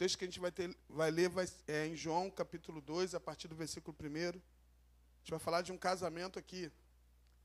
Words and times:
texto 0.00 0.16
que 0.16 0.24
a 0.24 0.28
gente 0.28 0.40
vai, 0.40 0.50
ter, 0.50 0.74
vai 0.88 1.10
ler 1.10 1.28
vai, 1.28 1.46
é 1.68 1.86
em 1.86 1.94
João, 1.94 2.30
capítulo 2.30 2.80
2, 2.80 3.14
a 3.14 3.20
partir 3.20 3.48
do 3.48 3.54
versículo 3.54 3.94
1. 4.00 4.06
A 4.06 4.32
gente 4.32 4.40
vai 5.28 5.38
falar 5.38 5.60
de 5.60 5.72
um 5.72 5.76
casamento 5.76 6.38
aqui, 6.38 6.72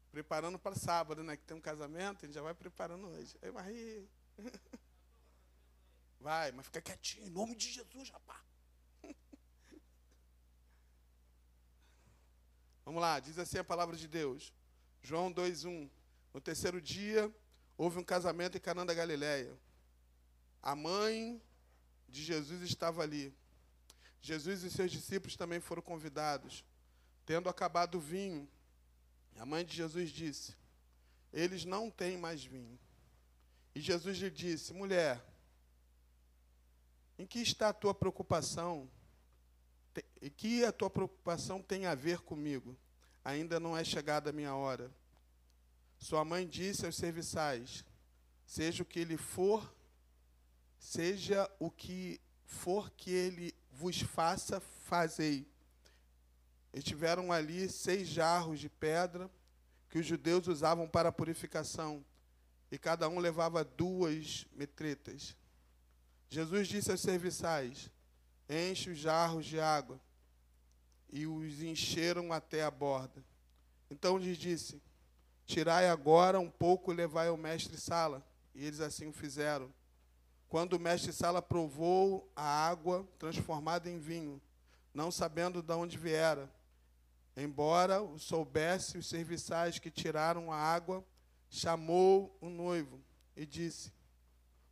preparando 0.10 0.58
para 0.58 0.74
sábado, 0.74 1.22
né? 1.22 1.36
Que 1.36 1.44
tem 1.44 1.58
um 1.58 1.60
casamento, 1.60 2.24
a 2.24 2.26
gente 2.28 2.34
já 2.34 2.42
vai 2.42 2.54
preparando 2.54 3.08
hoje. 3.08 3.38
Aí, 3.42 3.52
Maria. 3.52 4.08
Vai, 6.18 6.54
mas 6.54 6.66
fica 6.66 6.82
quietinho, 6.82 7.28
em 7.28 7.30
nome 7.30 7.56
de 7.56 7.70
Jesus, 7.70 8.10
rapaz. 8.10 8.42
Vamos 12.86 13.02
lá, 13.02 13.20
diz 13.20 13.38
assim 13.38 13.58
a 13.58 13.66
palavra 13.66 13.98
de 13.98 14.08
Deus. 14.08 14.54
João 15.04 15.32
2:1. 15.32 15.88
No 16.34 16.40
terceiro 16.40 16.82
dia, 16.82 17.30
houve 17.78 18.00
um 18.00 18.04
casamento 18.04 18.58
em 18.58 18.62
Canaã 18.62 18.86
da 18.86 18.94
Galileia. 18.94 19.56
A 20.64 20.74
mãe 20.74 21.40
de 22.08 22.24
Jesus 22.24 22.62
estava 22.62 23.02
ali. 23.02 23.34
Jesus 24.22 24.64
e 24.64 24.72
seus 24.72 24.92
discípulos 24.92 25.36
também 25.36 25.60
foram 25.60 25.82
convidados. 25.82 26.64
Tendo 27.26 27.50
acabado 27.50 27.96
o 27.96 28.02
vinho, 28.02 28.48
a 29.38 29.46
mãe 29.46 29.66
de 29.66 29.76
Jesus 29.76 30.10
disse: 30.10 30.56
Eles 31.32 31.66
não 31.66 31.90
têm 31.90 32.18
mais 32.18 32.44
vinho. 32.44 32.80
E 33.74 33.82
Jesus 33.82 34.18
lhe 34.18 34.32
disse: 34.32 34.74
Mulher, 34.74 35.24
em 37.18 37.26
que 37.26 37.40
está 37.40 37.70
a 37.70 37.74
tua 37.74 37.94
preocupação? 37.94 38.90
E 40.22 40.30
que 40.30 40.66
a 40.66 40.72
tua 40.72 40.90
preocupação 40.90 41.62
tem 41.62 41.86
a 41.86 41.96
ver 41.96 42.20
comigo? 42.20 42.76
Ainda 43.24 43.60
não 43.60 43.78
é 43.78 43.84
chegada 43.84 44.30
a 44.30 44.34
minha 44.34 44.54
hora. 44.54 44.94
Sua 45.98 46.26
mãe 46.26 46.48
disse 46.48 46.86
aos 46.86 46.96
serviçais: 46.96 47.86
Seja 48.46 48.84
o 48.84 48.86
que 48.86 49.00
ele 49.00 49.18
for, 49.18 49.74
seja 50.86 51.50
o 51.60 51.72
que 51.72 52.22
for 52.46 52.92
que 52.92 53.10
ele 53.10 53.56
vos 53.72 54.02
faça, 54.02 54.60
fazei. 54.60 55.48
Estiveram 56.72 57.32
ali 57.32 57.68
seis 57.68 58.08
jarros 58.08 58.60
de 58.60 58.70
pedra 58.70 59.30
que 59.90 59.98
os 59.98 60.06
judeus 60.06 60.48
usavam 60.48 60.88
para 60.88 61.12
purificação, 61.12 62.06
e 62.72 62.78
cada 62.78 63.10
um 63.10 63.18
levava 63.18 63.64
duas 63.64 64.46
metretas. 64.54 65.36
Jesus 66.30 66.68
disse 66.68 66.92
aos 66.92 67.02
serviçais: 67.02 67.90
Enche 68.48 68.92
os 68.92 68.98
jarros 68.98 69.46
de 69.46 69.60
água. 69.60 70.00
E 71.10 71.26
os 71.26 71.62
encheram 71.62 72.34
até 72.34 72.64
a 72.64 72.70
borda. 72.70 73.24
Então 73.90 74.18
lhes 74.18 74.38
disse: 74.38 74.82
Tirai 75.46 75.88
agora 75.88 76.40
um 76.40 76.50
pouco 76.50 76.92
e 76.92 76.96
levai 76.96 77.30
ao 77.30 77.38
mestre 77.38 77.78
Sala. 77.78 78.26
E 78.54 78.66
eles 78.66 78.82
assim 78.82 79.08
o 79.08 79.14
fizeram. 79.14 79.74
Quando 80.48 80.74
o 80.74 80.80
mestre 80.80 81.12
Sala 81.12 81.42
provou 81.42 82.32
a 82.36 82.44
água 82.44 83.08
transformada 83.18 83.90
em 83.90 84.00
vinho, 84.00 84.42
não 84.94 85.12
sabendo 85.12 85.62
de 85.62 85.74
onde 85.74 85.98
viera, 85.98 86.50
embora 87.36 88.00
soubesse 88.18 88.98
os 88.98 89.08
serviçais 89.08 89.80
que 89.80 89.92
tiraram 89.92 90.52
a 90.52 90.58
água, 90.58 91.04
chamou 91.50 92.38
o 92.40 92.50
noivo 92.50 93.02
e 93.36 93.46
disse: 93.46 93.92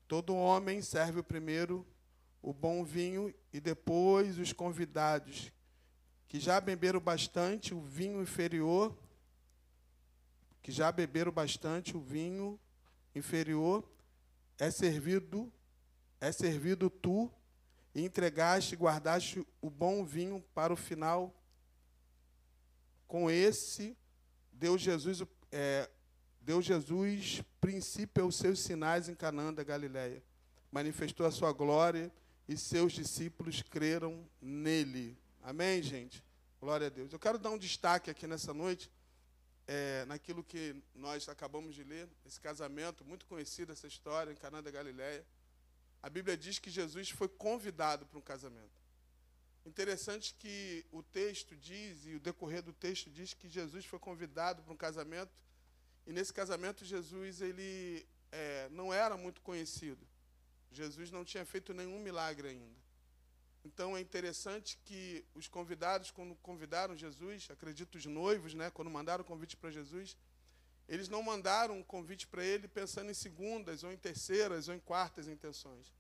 Todo 0.08 0.36
homem 0.36 0.82
serve 0.82 1.22
primeiro 1.22 1.86
o 2.42 2.54
bom 2.54 2.84
vinho 2.84 3.34
e 3.52 3.60
depois 3.60 4.38
os 4.38 4.54
convidados, 4.54 5.52
que 6.28 6.40
já 6.40 6.60
beberam 6.60 7.00
bastante 7.00 7.74
o 7.74 7.82
vinho 7.82 8.22
inferior, 8.22 8.98
que 10.62 10.72
já 10.72 10.92
beberam 10.92 11.32
bastante 11.32 11.96
o 11.96 12.02
vinho 12.02 12.60
inferior, 13.16 13.84
é 14.58 14.72
servido, 14.72 15.52
é 16.24 16.32
servido 16.32 16.90
tu, 16.90 17.30
e 17.94 18.02
entregaste 18.02 18.74
e 18.74 18.78
guardaste 18.78 19.46
o 19.62 19.70
bom 19.70 20.06
vinho 20.06 20.42
para 20.56 20.72
o 20.72 20.78
final. 20.78 21.36
Com 23.06 23.30
esse, 23.30 23.98
deu 24.50 24.78
Jesus, 24.78 25.22
é, 25.52 25.90
Jesus 26.62 27.44
princípio 27.60 28.32
seus 28.32 28.62
sinais 28.62 29.10
em 29.10 29.16
Canaã 29.16 29.54
da 29.54 29.66
Galileia. 29.66 30.24
Manifestou 30.72 31.26
a 31.26 31.32
sua 31.32 31.52
glória 31.52 32.10
e 32.48 32.58
seus 32.58 32.94
discípulos 32.94 33.62
creram 33.62 34.26
nele. 34.42 35.18
Amém, 35.42 35.84
gente? 35.84 36.24
Glória 36.58 36.88
a 36.88 36.90
Deus. 36.90 37.12
Eu 37.12 37.20
quero 37.20 37.38
dar 37.38 37.50
um 37.50 37.58
destaque 37.58 38.10
aqui 38.10 38.28
nessa 38.28 38.54
noite, 38.54 38.90
é, 39.68 40.06
naquilo 40.06 40.42
que 40.42 40.74
nós 40.96 41.28
acabamos 41.28 41.76
de 41.76 41.84
ler, 41.84 42.08
esse 42.26 42.40
casamento, 42.40 43.04
muito 43.04 43.26
conhecido 43.26 43.74
essa 43.74 43.88
história, 43.88 44.32
em 44.32 44.36
Canaã 44.36 44.64
da 44.64 44.72
Galileia. 44.72 45.26
A 46.04 46.10
Bíblia 46.10 46.38
diz 46.38 46.60
que 46.60 46.70
Jesus 46.70 47.10
foi 47.10 47.28
convidado 47.28 48.06
para 48.06 48.20
um 48.20 48.22
casamento. 48.22 48.84
Interessante 49.66 50.36
que 50.38 50.86
o 50.92 51.02
texto 51.02 51.56
diz, 51.56 52.06
e 52.06 52.16
o 52.16 52.20
decorrer 52.20 52.62
do 52.62 52.74
texto 52.74 53.10
diz 53.10 53.34
que 53.34 53.50
Jesus 53.50 53.86
foi 53.86 53.98
convidado 53.98 54.62
para 54.62 54.74
um 54.74 54.78
casamento 54.78 55.32
e 56.06 56.12
nesse 56.12 56.34
casamento, 56.34 56.84
Jesus 56.84 57.42
ele 57.42 58.06
é, 58.32 58.68
não 58.70 58.94
era 58.94 59.16
muito 59.16 59.42
conhecido. 59.42 60.06
Jesus 60.72 61.12
não 61.12 61.24
tinha 61.24 61.46
feito 61.46 61.74
nenhum 61.74 62.00
milagre 62.00 62.50
ainda. 62.50 62.84
Então 63.64 63.96
é 63.96 64.02
interessante 64.02 64.78
que 64.84 65.24
os 65.34 65.48
convidados, 65.48 66.12
quando 66.12 66.36
convidaram 66.36 66.98
Jesus, 66.98 67.48
acredito 67.50 67.96
os 67.96 68.06
noivos, 68.06 68.54
né, 68.54 68.70
quando 68.70 68.90
mandaram 68.90 69.24
o 69.24 69.28
convite 69.28 69.56
para 69.56 69.72
Jesus, 69.72 70.18
eles 70.88 71.08
não 71.10 71.24
mandaram 71.24 71.78
um 71.78 71.84
convite 71.84 72.28
para 72.28 72.44
ele 72.44 72.68
pensando 72.68 73.10
em 73.10 73.14
segundas, 73.14 73.84
ou 73.84 73.92
em 73.92 73.98
terceiras, 73.98 74.68
ou 74.68 74.76
em 74.76 74.80
quartas 74.80 75.28
intenções. 75.28 75.94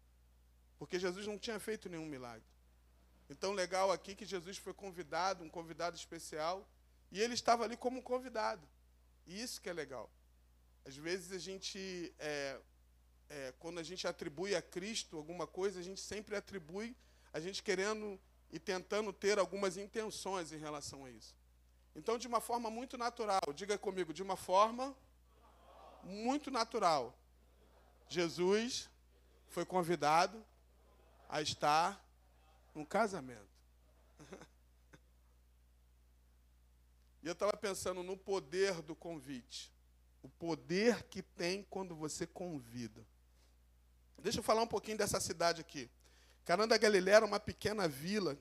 Porque 0.77 0.99
Jesus 0.99 1.25
não 1.25 1.38
tinha 1.38 1.59
feito 1.59 1.88
nenhum 1.88 2.05
milagre. 2.05 2.45
Então, 3.29 3.53
legal 3.53 3.91
aqui 3.91 4.16
que 4.16 4.25
Jesus 4.25 4.57
foi 4.57 4.73
convidado, 4.73 5.43
um 5.43 5.49
convidado 5.49 5.95
especial, 5.95 6.67
e 7.11 7.22
ele 7.22 7.33
estava 7.33 7.63
ali 7.63 7.77
como 7.77 8.01
convidado. 8.01 8.67
E 9.25 9.41
isso 9.41 9.61
que 9.61 9.69
é 9.69 9.73
legal. 9.73 10.11
Às 10.85 10.97
vezes 10.97 11.31
a 11.31 11.38
gente, 11.38 12.13
é, 12.19 12.59
é, 13.29 13.53
quando 13.59 13.79
a 13.79 13.83
gente 13.83 14.05
atribui 14.05 14.53
a 14.53 14.61
Cristo 14.61 15.17
alguma 15.17 15.47
coisa, 15.47 15.79
a 15.79 15.83
gente 15.83 16.01
sempre 16.01 16.35
atribui, 16.35 16.95
a 17.31 17.39
gente 17.39 17.63
querendo 17.63 18.19
e 18.51 18.59
tentando 18.59 19.11
ter 19.13 19.39
algumas 19.39 19.77
intenções 19.77 20.51
em 20.51 20.57
relação 20.57 21.05
a 21.05 21.09
isso. 21.09 21.33
Então, 21.95 22.17
de 22.17 22.27
uma 22.27 22.41
forma 22.41 22.69
muito 22.69 22.97
natural, 22.97 23.41
diga 23.53 23.77
comigo, 23.77 24.13
de 24.13 24.23
uma 24.23 24.35
forma 24.35 24.95
muito 26.03 26.49
natural, 26.49 27.17
Jesus 28.09 28.89
foi 29.47 29.65
convidado 29.65 30.43
a 31.29 31.41
estar 31.41 32.03
num 32.73 32.85
casamento. 32.85 33.53
E 37.21 37.27
eu 37.27 37.31
estava 37.31 37.53
pensando 37.55 38.03
no 38.03 38.17
poder 38.17 38.81
do 38.81 38.93
convite. 38.93 39.71
O 40.21 40.27
poder 40.27 41.03
que 41.03 41.21
tem 41.21 41.63
quando 41.63 41.95
você 41.95 42.27
convida. 42.27 43.01
Deixa 44.17 44.39
eu 44.39 44.43
falar 44.43 44.61
um 44.61 44.67
pouquinho 44.67 44.97
dessa 44.97 45.21
cidade 45.21 45.61
aqui. 45.61 45.89
Canaã 46.43 46.67
da 46.67 46.77
Galileia 46.77 47.15
era 47.15 47.25
uma 47.25 47.39
pequena 47.39 47.87
vila 47.87 48.37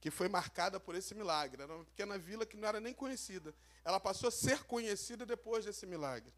que 0.00 0.10
foi 0.10 0.28
marcada 0.28 0.78
por 0.78 0.94
esse 0.94 1.14
milagre. 1.14 1.62
Era 1.62 1.74
uma 1.74 1.84
pequena 1.84 2.18
vila 2.18 2.46
que 2.46 2.56
não 2.56 2.68
era 2.68 2.80
nem 2.80 2.94
conhecida. 2.94 3.54
Ela 3.84 3.98
passou 3.98 4.28
a 4.28 4.32
ser 4.32 4.64
conhecida 4.64 5.24
depois 5.24 5.64
desse 5.64 5.86
milagre. 5.86 6.32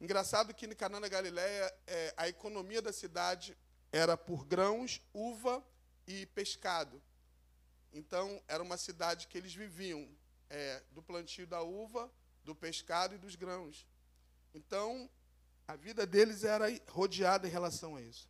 Engraçado 0.00 0.52
que 0.52 0.66
em 0.66 0.74
Canaã 0.74 1.00
da 1.00 1.08
Galileia 1.08 1.72
é, 1.86 2.14
a 2.16 2.28
economia 2.28 2.82
da 2.82 2.92
cidade 2.92 3.56
era 3.92 4.16
por 4.16 4.44
grãos, 4.44 5.00
uva 5.14 5.64
e 6.06 6.26
pescado. 6.26 7.00
Então 7.92 8.42
era 8.48 8.62
uma 8.62 8.76
cidade 8.76 9.28
que 9.28 9.38
eles 9.38 9.54
viviam 9.54 10.08
é, 10.50 10.82
do 10.90 11.02
plantio 11.02 11.46
da 11.46 11.62
uva, 11.62 12.10
do 12.44 12.54
pescado 12.54 13.14
e 13.14 13.18
dos 13.18 13.36
grãos. 13.36 13.86
Então, 14.54 15.08
a 15.66 15.76
vida 15.76 16.06
deles 16.06 16.44
era 16.44 16.66
rodeada 16.88 17.46
em 17.46 17.50
relação 17.50 17.96
a 17.96 18.02
isso. 18.02 18.28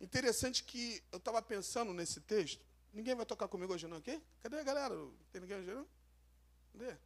Interessante 0.00 0.62
que 0.62 1.02
eu 1.10 1.18
estava 1.18 1.42
pensando 1.42 1.92
nesse 1.92 2.20
texto. 2.20 2.64
Ninguém 2.92 3.14
vai 3.14 3.26
tocar 3.26 3.48
comigo 3.48 3.72
hoje 3.74 3.86
não 3.86 3.98
aqui? 3.98 4.20
Cadê 4.40 4.58
a 4.58 4.62
galera? 4.62 4.94
Tem 5.30 5.40
ninguém 5.40 5.58
hoje 5.58 5.72
não? 5.72 5.86
Cadê? 6.72 6.96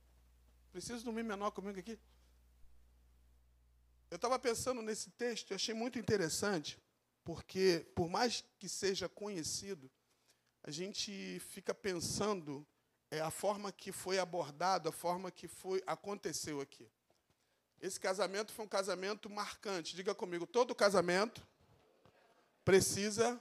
Preciso 0.71 1.09
um 1.09 1.13
menor 1.13 1.51
comigo 1.51 1.79
aqui. 1.79 1.99
Eu 4.11 4.17
estava 4.17 4.39
pensando 4.39 4.83
nesse 4.83 5.11
texto 5.11 5.51
e 5.51 5.55
achei 5.55 5.75
muito 5.75 5.99
interessante, 5.99 6.79
porque, 7.25 7.87
por 7.95 8.09
mais 8.09 8.45
que 8.59 8.69
seja 8.69 9.09
conhecido, 9.09 9.91
a 10.63 10.71
gente 10.71 11.41
fica 11.41 11.75
pensando 11.75 12.67
é 13.11 13.21
a 13.21 13.31
forma 13.31 13.71
que 13.71 13.93
foi 13.93 14.19
abordado, 14.19 14.89
a 14.89 14.93
forma 14.93 15.31
que 15.31 15.47
foi 15.47 15.83
aconteceu 15.87 16.63
aqui. 16.63 16.89
Esse 17.79 18.01
casamento 18.01 18.53
foi 18.53 18.65
um 18.65 18.69
casamento 18.69 19.29
marcante. 19.29 19.95
Diga 19.95 20.15
comigo, 20.15 20.47
todo 20.47 20.75
casamento 20.75 21.47
precisa 22.65 23.39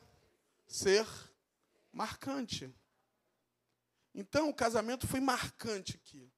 ser 0.68 1.08
marcante. 1.92 2.74
Então, 4.14 4.50
o 4.50 4.54
casamento 4.54 5.08
foi 5.08 5.20
marcante 5.20 5.96
aqui. 5.96 6.32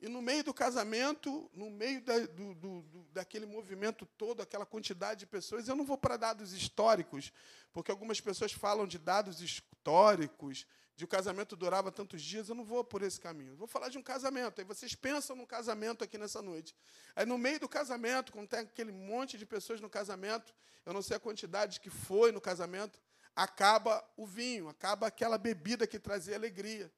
E 0.00 0.08
no 0.08 0.22
meio 0.22 0.42
do 0.42 0.54
casamento, 0.54 1.50
no 1.52 1.68
meio 1.68 2.02
da, 2.02 2.18
do, 2.20 2.54
do, 2.54 2.82
daquele 3.12 3.44
movimento 3.44 4.06
todo, 4.16 4.40
aquela 4.40 4.64
quantidade 4.64 5.20
de 5.20 5.26
pessoas, 5.26 5.68
eu 5.68 5.76
não 5.76 5.84
vou 5.84 5.98
para 5.98 6.16
dados 6.16 6.54
históricos, 6.54 7.30
porque 7.70 7.90
algumas 7.90 8.18
pessoas 8.18 8.50
falam 8.50 8.86
de 8.86 8.98
dados 8.98 9.42
históricos, 9.42 10.66
de 10.96 11.04
o 11.04 11.08
casamento 11.08 11.54
durava 11.54 11.92
tantos 11.92 12.22
dias, 12.22 12.48
eu 12.48 12.54
não 12.54 12.64
vou 12.64 12.82
por 12.82 13.02
esse 13.02 13.20
caminho. 13.20 13.56
Vou 13.56 13.66
falar 13.66 13.90
de 13.90 13.98
um 13.98 14.02
casamento. 14.02 14.58
Aí 14.58 14.64
vocês 14.64 14.94
pensam 14.94 15.36
no 15.36 15.46
casamento 15.46 16.02
aqui 16.02 16.16
nessa 16.16 16.40
noite. 16.40 16.74
Aí 17.14 17.26
no 17.26 17.36
meio 17.36 17.60
do 17.60 17.68
casamento, 17.68 18.32
quando 18.32 18.48
tem 18.48 18.60
aquele 18.60 18.92
monte 18.92 19.36
de 19.36 19.44
pessoas 19.44 19.80
no 19.82 19.88
casamento, 19.88 20.54
eu 20.84 20.92
não 20.94 21.02
sei 21.02 21.16
a 21.16 21.20
quantidade 21.20 21.78
que 21.78 21.90
foi 21.90 22.32
no 22.32 22.40
casamento, 22.40 22.98
acaba 23.40 24.06
o 24.18 24.26
vinho, 24.26 24.68
acaba 24.68 25.06
aquela 25.06 25.38
bebida 25.38 25.86
que 25.86 25.98
trazia 25.98 26.36
alegria. 26.36 26.92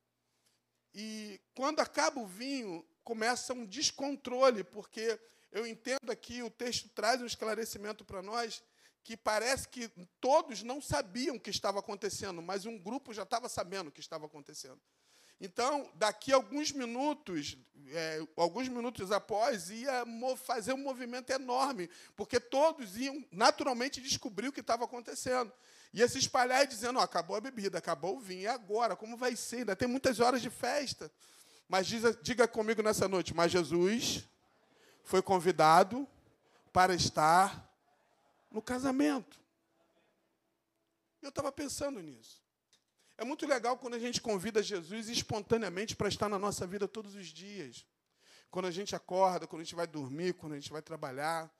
E 0.92 1.40
quando 1.54 1.78
acaba 1.78 2.18
o 2.18 2.26
vinho, 2.26 2.84
começa 3.04 3.52
um 3.52 3.64
descontrole, 3.64 4.64
porque 4.64 5.20
eu 5.52 5.64
entendo 5.64 6.10
aqui, 6.10 6.42
o 6.42 6.50
texto 6.50 6.88
traz 6.88 7.22
um 7.22 7.26
esclarecimento 7.26 8.04
para 8.04 8.20
nós, 8.20 8.60
que 9.04 9.16
parece 9.16 9.68
que 9.68 9.88
todos 10.20 10.64
não 10.64 10.80
sabiam 10.80 11.36
o 11.36 11.40
que 11.40 11.50
estava 11.50 11.78
acontecendo, 11.78 12.42
mas 12.42 12.66
um 12.66 12.76
grupo 12.76 13.14
já 13.14 13.22
estava 13.22 13.48
sabendo 13.48 13.86
o 13.88 13.92
que 13.92 14.00
estava 14.00 14.26
acontecendo. 14.26 14.80
Então, 15.40 15.88
daqui 15.94 16.32
a 16.32 16.36
alguns 16.36 16.72
minutos, 16.72 17.56
é, 17.88 18.18
alguns 18.36 18.68
minutos 18.68 19.12
após, 19.12 19.70
ia 19.70 20.04
fazer 20.44 20.72
um 20.72 20.78
movimento 20.78 21.30
enorme, 21.30 21.88
porque 22.16 22.40
todos 22.40 22.96
iam 22.96 23.24
naturalmente 23.30 24.00
descobrir 24.00 24.48
o 24.48 24.52
que 24.52 24.60
estava 24.60 24.84
acontecendo. 24.84 25.52
Ia 25.92 26.08
se 26.08 26.18
espalhar 26.18 26.64
e 26.64 26.66
dizendo: 26.66 26.98
oh, 26.98 27.02
acabou 27.02 27.36
a 27.36 27.40
bebida, 27.40 27.78
acabou 27.78 28.16
o 28.16 28.20
vinho, 28.20 28.42
e 28.42 28.46
agora? 28.46 28.96
Como 28.96 29.16
vai 29.16 29.36
ser? 29.36 29.58
Ainda 29.58 29.76
tem 29.76 29.86
muitas 29.86 30.20
horas 30.20 30.40
de 30.40 30.48
festa. 30.48 31.12
Mas 31.68 31.86
diz, 31.86 32.02
diga 32.22 32.48
comigo 32.48 32.82
nessa 32.82 33.06
noite: 33.06 33.34
Mas 33.34 33.52
Jesus 33.52 34.26
foi 35.04 35.20
convidado 35.20 36.08
para 36.72 36.94
estar 36.94 37.70
no 38.50 38.62
casamento. 38.62 39.40
Eu 41.20 41.28
estava 41.28 41.52
pensando 41.52 42.00
nisso. 42.00 42.42
É 43.16 43.24
muito 43.24 43.46
legal 43.46 43.76
quando 43.78 43.94
a 43.94 43.98
gente 43.98 44.20
convida 44.20 44.62
Jesus 44.62 45.08
espontaneamente 45.08 45.94
para 45.94 46.08
estar 46.08 46.28
na 46.28 46.38
nossa 46.38 46.66
vida 46.66 46.88
todos 46.88 47.14
os 47.14 47.26
dias. 47.26 47.86
Quando 48.50 48.66
a 48.66 48.70
gente 48.70 48.96
acorda, 48.96 49.46
quando 49.46 49.60
a 49.60 49.64
gente 49.64 49.74
vai 49.74 49.86
dormir, 49.86 50.34
quando 50.34 50.54
a 50.54 50.58
gente 50.58 50.72
vai 50.72 50.82
trabalhar, 50.82 51.50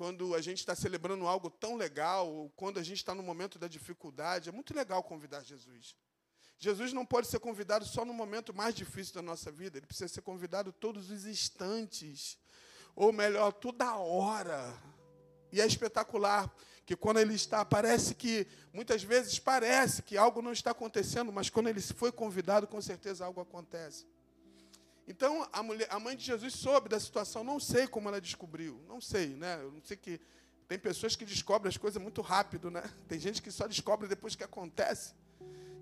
quando 0.00 0.34
a 0.34 0.40
gente 0.40 0.60
está 0.60 0.74
celebrando 0.74 1.26
algo 1.26 1.50
tão 1.50 1.76
legal, 1.76 2.26
ou 2.26 2.48
quando 2.56 2.80
a 2.80 2.82
gente 2.82 2.96
está 2.96 3.14
no 3.14 3.22
momento 3.22 3.58
da 3.58 3.68
dificuldade. 3.68 4.48
É 4.48 4.52
muito 4.52 4.74
legal 4.74 5.02
convidar 5.02 5.42
Jesus. 5.42 5.94
Jesus 6.58 6.94
não 6.94 7.04
pode 7.04 7.26
ser 7.26 7.38
convidado 7.38 7.84
só 7.84 8.02
no 8.02 8.14
momento 8.14 8.54
mais 8.54 8.74
difícil 8.74 9.12
da 9.12 9.20
nossa 9.20 9.52
vida, 9.52 9.76
ele 9.76 9.86
precisa 9.86 10.08
ser 10.08 10.22
convidado 10.22 10.72
todos 10.72 11.10
os 11.10 11.26
instantes, 11.26 12.38
ou 12.96 13.12
melhor, 13.12 13.52
toda 13.52 13.94
hora. 13.94 14.72
E 15.52 15.60
é 15.60 15.66
espetacular 15.66 16.50
que 16.86 16.96
quando 16.96 17.20
ele 17.20 17.34
está, 17.34 17.62
parece 17.62 18.14
que, 18.14 18.46
muitas 18.72 19.02
vezes 19.02 19.38
parece 19.38 20.00
que 20.00 20.16
algo 20.16 20.40
não 20.40 20.52
está 20.52 20.70
acontecendo, 20.70 21.30
mas 21.30 21.50
quando 21.50 21.68
ele 21.68 21.82
foi 21.82 22.10
convidado, 22.10 22.66
com 22.66 22.80
certeza 22.80 23.26
algo 23.26 23.42
acontece. 23.42 24.06
Então, 25.10 25.48
a, 25.52 25.60
mulher, 25.60 25.88
a 25.90 25.98
mãe 25.98 26.16
de 26.16 26.24
Jesus 26.24 26.54
soube 26.54 26.88
da 26.88 27.00
situação, 27.00 27.42
não 27.42 27.58
sei 27.58 27.88
como 27.88 28.08
ela 28.08 28.20
descobriu, 28.20 28.80
não 28.86 29.00
sei, 29.00 29.30
né? 29.30 29.58
Eu 29.60 29.72
não 29.72 29.82
sei 29.82 29.96
que. 29.96 30.20
Tem 30.68 30.78
pessoas 30.78 31.16
que 31.16 31.24
descobrem 31.24 31.68
as 31.68 31.76
coisas 31.76 32.00
muito 32.00 32.20
rápido, 32.22 32.70
né? 32.70 32.84
Tem 33.08 33.18
gente 33.18 33.42
que 33.42 33.50
só 33.50 33.66
descobre 33.66 34.06
depois 34.06 34.36
que 34.36 34.44
acontece. 34.44 35.12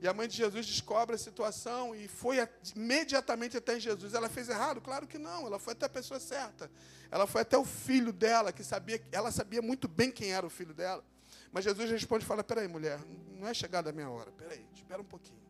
E 0.01 0.09
a 0.09 0.15
mãe 0.15 0.27
de 0.27 0.35
Jesus 0.35 0.65
descobre 0.65 1.15
a 1.15 1.19
situação 1.19 1.95
e 1.95 2.09
foi 2.09 2.39
imediatamente 2.75 3.55
até 3.55 3.79
Jesus. 3.79 4.15
Ela 4.15 4.31
fez 4.31 4.49
errado? 4.49 4.81
Claro 4.81 5.07
que 5.07 5.19
não. 5.19 5.45
Ela 5.45 5.59
foi 5.59 5.75
até 5.75 5.85
a 5.85 5.91
pessoa 5.91 6.19
certa. 6.19 6.71
Ela 7.11 7.27
foi 7.27 7.43
até 7.43 7.59
o 7.59 7.67
filho 7.67 8.15
dela, 8.15 8.51
que 8.51 8.65
sabia, 8.65 8.99
ela 9.13 9.31
sabia 9.31 9.61
muito 9.61 9.87
bem 9.87 10.11
quem 10.11 10.33
era 10.33 10.47
o 10.47 10.51
filho 10.51 10.73
dela. 10.73 11.05
Mas 11.53 11.65
Jesus 11.65 11.91
responde 11.91 12.25
e 12.25 12.27
fala: 12.27 12.43
Peraí, 12.43 12.67
mulher, 12.67 12.99
não 13.39 13.47
é 13.47 13.53
chegada 13.53 13.91
a 13.91 13.93
minha 13.93 14.09
hora. 14.09 14.33
Peraí, 14.33 14.65
espera 14.75 15.03
um 15.03 15.05
pouquinho. 15.05 15.43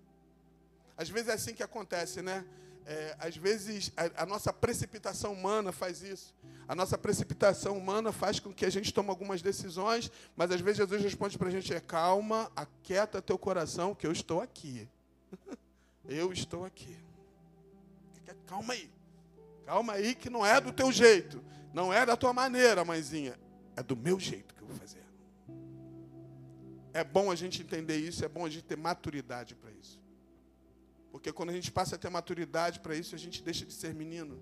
Às 0.97 1.09
vezes 1.09 1.29
é 1.29 1.35
assim 1.35 1.55
que 1.55 1.63
acontece, 1.63 2.23
né? 2.23 2.45
É, 2.90 3.14
às 3.19 3.37
vezes 3.37 3.93
a, 3.94 4.23
a, 4.23 4.25
nossa 4.26 4.50
precipitação 4.50 5.35
humana 5.35 5.70
faz 5.73 6.00
isso. 6.00 6.35
A 6.67 6.75
nossa 6.75 6.96
precipitação 6.96 7.76
humana 7.76 8.12
faz 8.12 8.40
com 8.40 8.50
que 8.50 8.64
a 8.64 8.70
gente 8.70 8.94
tome 8.94 9.11
algumas 9.11 9.43
decisões, 9.43 10.11
mas 10.35 10.50
às 10.50 10.62
vezes 10.62 10.79
Jesus 10.79 11.02
responde 11.02 11.37
para 11.37 11.49
a 11.49 11.50
gente: 11.50 11.75
é, 11.75 11.81
calma, 11.81 12.50
aquieta 12.56 13.20
teu 13.20 13.37
coração, 13.37 13.94
que 13.94 14.06
eu 14.06 14.12
estou 14.12 14.40
aqui. 14.40 14.88
eu 16.08 16.32
estou 16.32 16.64
aqui. 16.64 16.96
Calma 18.46 18.73
aí. 18.73 18.91
Calma 19.67 19.93
aí, 19.93 20.14
que 20.14 20.31
não 20.31 20.46
é 20.46 20.58
do 20.58 20.73
teu 20.73 20.91
jeito. 20.91 21.44
Não 21.75 21.93
é 21.93 22.06
da 22.06 22.17
tua 22.17 22.32
maneira, 22.32 22.87
mãezinha. 22.87 23.38
É 23.76 23.82
do 23.82 23.94
meu 23.94 24.19
jeito 24.19 24.55
que 24.55 24.62
eu 24.62 24.67
vou 24.67 24.76
fazer. 24.79 25.05
É 26.94 27.05
bom 27.05 27.31
a 27.31 27.34
gente 27.34 27.61
entender 27.61 27.99
isso, 27.99 28.25
é 28.25 28.29
bom 28.29 28.46
a 28.46 28.49
gente 28.49 28.64
ter 28.64 28.79
maturidade 28.79 29.55
para 29.55 29.70
isso. 29.73 29.98
Porque 31.10 31.32
quando 31.32 31.50
a 31.50 31.52
gente 31.52 31.70
passa 31.70 31.96
a 31.96 31.99
ter 31.99 32.10
maturidade 32.10 32.81
para 32.81 32.94
isso, 32.94 33.14
a 33.14 33.19
gente 33.19 33.43
deixa 33.43 33.64
de 33.64 33.72
ser 33.72 33.94
menino. 33.94 34.38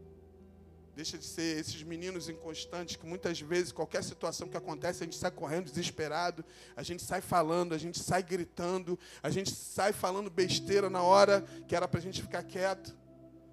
Deixa 0.94 1.18
de 1.18 1.26
ser 1.26 1.58
esses 1.58 1.82
meninos 1.82 2.28
inconstantes 2.28 2.96
que 2.96 3.04
muitas 3.06 3.38
vezes, 3.38 3.70
qualquer 3.70 4.02
situação 4.02 4.48
que 4.48 4.56
acontece, 4.56 5.02
a 5.02 5.06
gente 5.06 5.16
sai 5.16 5.30
correndo 5.30 5.66
desesperado, 5.66 6.44
a 6.74 6.82
gente 6.82 7.02
sai 7.02 7.20
falando, 7.20 7.74
a 7.74 7.78
gente 7.78 7.98
sai 7.98 8.22
gritando, 8.22 8.98
a 9.22 9.28
gente 9.28 9.54
sai 9.54 9.92
falando 9.92 10.30
besteira 10.30 10.88
na 10.88 11.02
hora 11.02 11.42
que 11.68 11.76
era 11.76 11.86
para 11.86 11.98
a 12.00 12.02
gente 12.02 12.22
ficar 12.22 12.42
quieto 12.42 12.96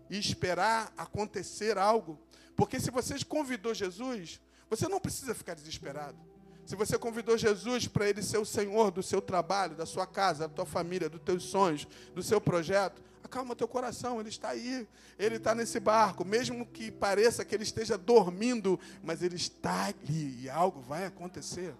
e 0.10 0.18
esperar 0.18 0.94
acontecer 0.98 1.78
algo. 1.78 2.18
Porque 2.56 2.80
se 2.80 2.90
você 2.90 3.16
convidou 3.26 3.74
Jesus, 3.74 4.40
você 4.70 4.88
não 4.88 5.00
precisa 5.00 5.36
ficar 5.36 5.54
desesperado. 5.54 6.33
Se 6.66 6.76
você 6.76 6.98
convidou 6.98 7.38
Jesus 7.38 7.88
para 7.88 8.10
ele 8.10 8.22
ser 8.22 8.38
o 8.38 8.46
Senhor 8.46 8.90
do 8.90 9.04
seu 9.04 9.22
trabalho, 9.22 9.76
da 9.76 9.86
sua 9.86 10.08
casa, 10.08 10.48
da 10.48 10.54
tua 10.54 10.66
família, 10.66 11.10
dos 11.10 11.22
teus 11.22 11.44
sonhos, 11.44 11.88
do 12.16 12.24
seu 12.24 12.40
projeto, 12.40 13.02
acalma 13.24 13.56
teu 13.56 13.68
coração, 13.68 14.20
ele 14.20 14.30
está 14.30 14.50
aí, 14.50 14.88
ele 15.18 15.36
está 15.36 15.54
nesse 15.54 15.80
barco, 15.80 16.24
mesmo 16.24 16.66
que 16.66 16.92
pareça 16.92 17.44
que 17.44 17.54
ele 17.54 17.64
esteja 17.64 17.98
dormindo, 17.98 18.80
mas 19.02 19.22
ele 19.22 19.36
está 19.36 19.86
ali 19.86 20.44
e 20.44 20.50
algo 20.50 20.80
vai 20.80 21.06
acontecer. 21.06 21.74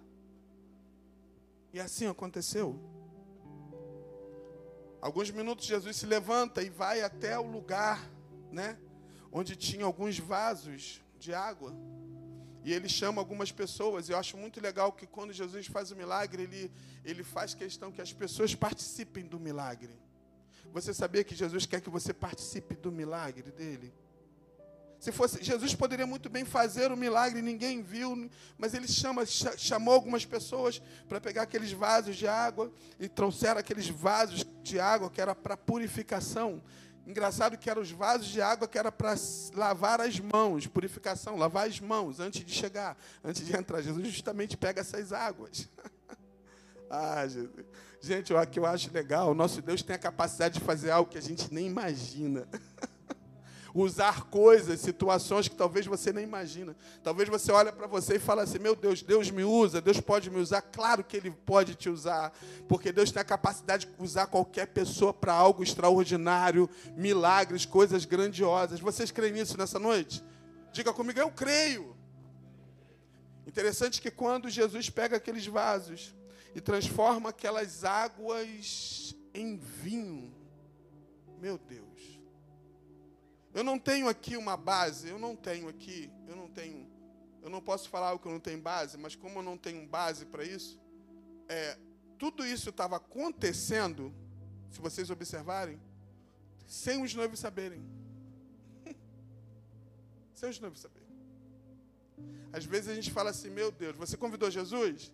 E 1.72 1.80
assim 1.80 2.06
aconteceu. 2.06 2.78
Alguns 5.00 5.30
minutos 5.30 5.66
Jesus 5.66 5.96
se 5.96 6.06
levanta 6.06 6.62
e 6.62 6.70
vai 6.70 7.02
até 7.02 7.38
o 7.38 7.46
lugar, 7.46 8.10
né, 8.50 8.78
onde 9.30 9.54
tinha 9.54 9.84
alguns 9.84 10.18
vasos 10.18 11.02
de 11.18 11.32
água. 11.34 11.74
E 12.64 12.72
ele 12.72 12.88
chama 12.88 13.20
algumas 13.20 13.52
pessoas. 13.52 14.08
E 14.08 14.12
eu 14.12 14.18
acho 14.18 14.36
muito 14.36 14.60
legal 14.60 14.90
que 14.90 15.06
quando 15.06 15.32
Jesus 15.32 15.66
faz 15.66 15.90
o 15.90 15.96
milagre, 15.96 16.44
ele, 16.44 16.72
ele 17.04 17.22
faz 17.22 17.54
questão 17.54 17.92
que 17.92 18.00
as 18.00 18.12
pessoas 18.12 18.54
participem 18.54 19.24
do 19.24 19.38
milagre. 19.38 19.94
Você 20.72 20.92
sabia 20.94 21.22
que 21.22 21.34
Jesus 21.34 21.66
quer 21.66 21.80
que 21.80 21.90
você 21.90 22.12
participe 22.12 22.74
do 22.74 22.90
milagre 22.90 23.52
dele? 23.52 23.92
Se 24.98 25.12
fosse, 25.12 25.44
Jesus 25.44 25.74
poderia 25.74 26.06
muito 26.06 26.30
bem 26.30 26.46
fazer 26.46 26.90
o 26.90 26.96
milagre, 26.96 27.42
ninguém 27.42 27.82
viu, 27.82 28.30
mas 28.56 28.72
ele 28.72 28.88
chama, 28.88 29.26
chamou 29.26 29.92
algumas 29.92 30.24
pessoas 30.24 30.80
para 31.06 31.20
pegar 31.20 31.42
aqueles 31.42 31.72
vasos 31.72 32.16
de 32.16 32.26
água 32.26 32.72
e 32.98 33.06
trouxeram 33.06 33.60
aqueles 33.60 33.86
vasos 33.86 34.46
de 34.62 34.80
água 34.80 35.10
que 35.10 35.20
era 35.20 35.34
para 35.34 35.58
purificação. 35.58 36.62
Engraçado 37.06 37.58
que 37.58 37.68
eram 37.68 37.82
os 37.82 37.90
vasos 37.90 38.26
de 38.26 38.40
água 38.40 38.66
que 38.66 38.78
era 38.78 38.90
para 38.90 39.14
lavar 39.54 40.00
as 40.00 40.18
mãos, 40.18 40.66
purificação, 40.66 41.36
lavar 41.36 41.68
as 41.68 41.78
mãos 41.78 42.18
antes 42.18 42.44
de 42.44 42.52
chegar, 42.52 42.96
antes 43.22 43.44
de 43.44 43.54
entrar. 43.54 43.82
Jesus 43.82 44.08
justamente 44.08 44.56
pega 44.56 44.80
essas 44.80 45.12
águas. 45.12 45.68
ah, 46.88 47.26
Jesus. 47.26 47.66
Gente, 48.00 48.32
o 48.34 48.46
que 48.46 48.58
eu 48.58 48.66
acho 48.66 48.92
legal, 48.92 49.30
o 49.30 49.34
nosso 49.34 49.62
Deus 49.62 49.82
tem 49.82 49.96
a 49.96 49.98
capacidade 49.98 50.58
de 50.58 50.64
fazer 50.64 50.90
algo 50.90 51.10
que 51.10 51.16
a 51.16 51.22
gente 51.22 51.52
nem 51.52 51.66
imagina. 51.66 52.46
usar 53.74 54.26
coisas, 54.26 54.80
situações 54.80 55.48
que 55.48 55.56
talvez 55.56 55.84
você 55.84 56.12
nem 56.12 56.22
imagina. 56.24 56.76
Talvez 57.02 57.28
você 57.28 57.50
olhe 57.50 57.72
para 57.72 57.88
você 57.88 58.16
e 58.16 58.18
fale 58.20 58.40
assim: 58.42 58.58
"Meu 58.58 58.76
Deus, 58.76 59.02
Deus 59.02 59.30
me 59.30 59.42
usa, 59.42 59.80
Deus 59.80 60.00
pode 60.00 60.30
me 60.30 60.38
usar". 60.38 60.62
Claro 60.62 61.02
que 61.02 61.16
ele 61.16 61.30
pode 61.30 61.74
te 61.74 61.90
usar, 61.90 62.32
porque 62.68 62.92
Deus 62.92 63.10
tem 63.10 63.20
a 63.20 63.24
capacidade 63.24 63.86
de 63.86 63.92
usar 64.02 64.28
qualquer 64.28 64.68
pessoa 64.68 65.12
para 65.12 65.32
algo 65.32 65.62
extraordinário, 65.62 66.70
milagres, 66.96 67.66
coisas 67.66 68.04
grandiosas. 68.04 68.78
Vocês 68.78 69.10
creem 69.10 69.32
nisso 69.32 69.58
nessa 69.58 69.78
noite? 69.78 70.22
Diga 70.72 70.92
comigo, 70.92 71.18
eu 71.18 71.30
creio. 71.30 71.96
Interessante 73.46 74.00
que 74.00 74.10
quando 74.10 74.48
Jesus 74.48 74.88
pega 74.88 75.16
aqueles 75.16 75.46
vasos 75.46 76.14
e 76.54 76.60
transforma 76.60 77.30
aquelas 77.30 77.84
águas 77.84 79.14
em 79.34 79.56
vinho, 79.56 80.32
meu 81.40 81.58
Deus. 81.58 81.93
Eu 83.54 83.62
não 83.62 83.78
tenho 83.78 84.08
aqui 84.08 84.36
uma 84.36 84.56
base, 84.56 85.08
eu 85.08 85.18
não 85.18 85.36
tenho 85.36 85.68
aqui, 85.68 86.10
eu 86.26 86.34
não 86.34 86.48
tenho, 86.48 86.90
eu 87.40 87.48
não 87.48 87.60
posso 87.60 87.88
falar 87.88 88.12
o 88.12 88.18
que 88.18 88.26
eu 88.26 88.32
não 88.32 88.40
tenho 88.40 88.60
base, 88.60 88.98
mas 88.98 89.14
como 89.14 89.38
eu 89.38 89.42
não 89.44 89.56
tenho 89.56 89.86
base 89.86 90.26
para 90.26 90.44
isso, 90.44 90.76
é, 91.48 91.78
tudo 92.18 92.44
isso 92.44 92.70
estava 92.70 92.96
acontecendo, 92.96 94.12
se 94.72 94.80
vocês 94.80 95.08
observarem, 95.08 95.80
sem 96.66 97.00
os 97.00 97.14
noivos 97.14 97.38
saberem. 97.38 97.80
Seus 100.34 100.58
noivos 100.58 100.80
saberem. 100.80 101.04
Às 102.52 102.64
vezes 102.64 102.88
a 102.88 102.94
gente 102.94 103.12
fala 103.12 103.30
assim, 103.30 103.50
meu 103.50 103.70
Deus, 103.70 103.96
você 103.96 104.16
convidou 104.16 104.50
Jesus? 104.50 105.12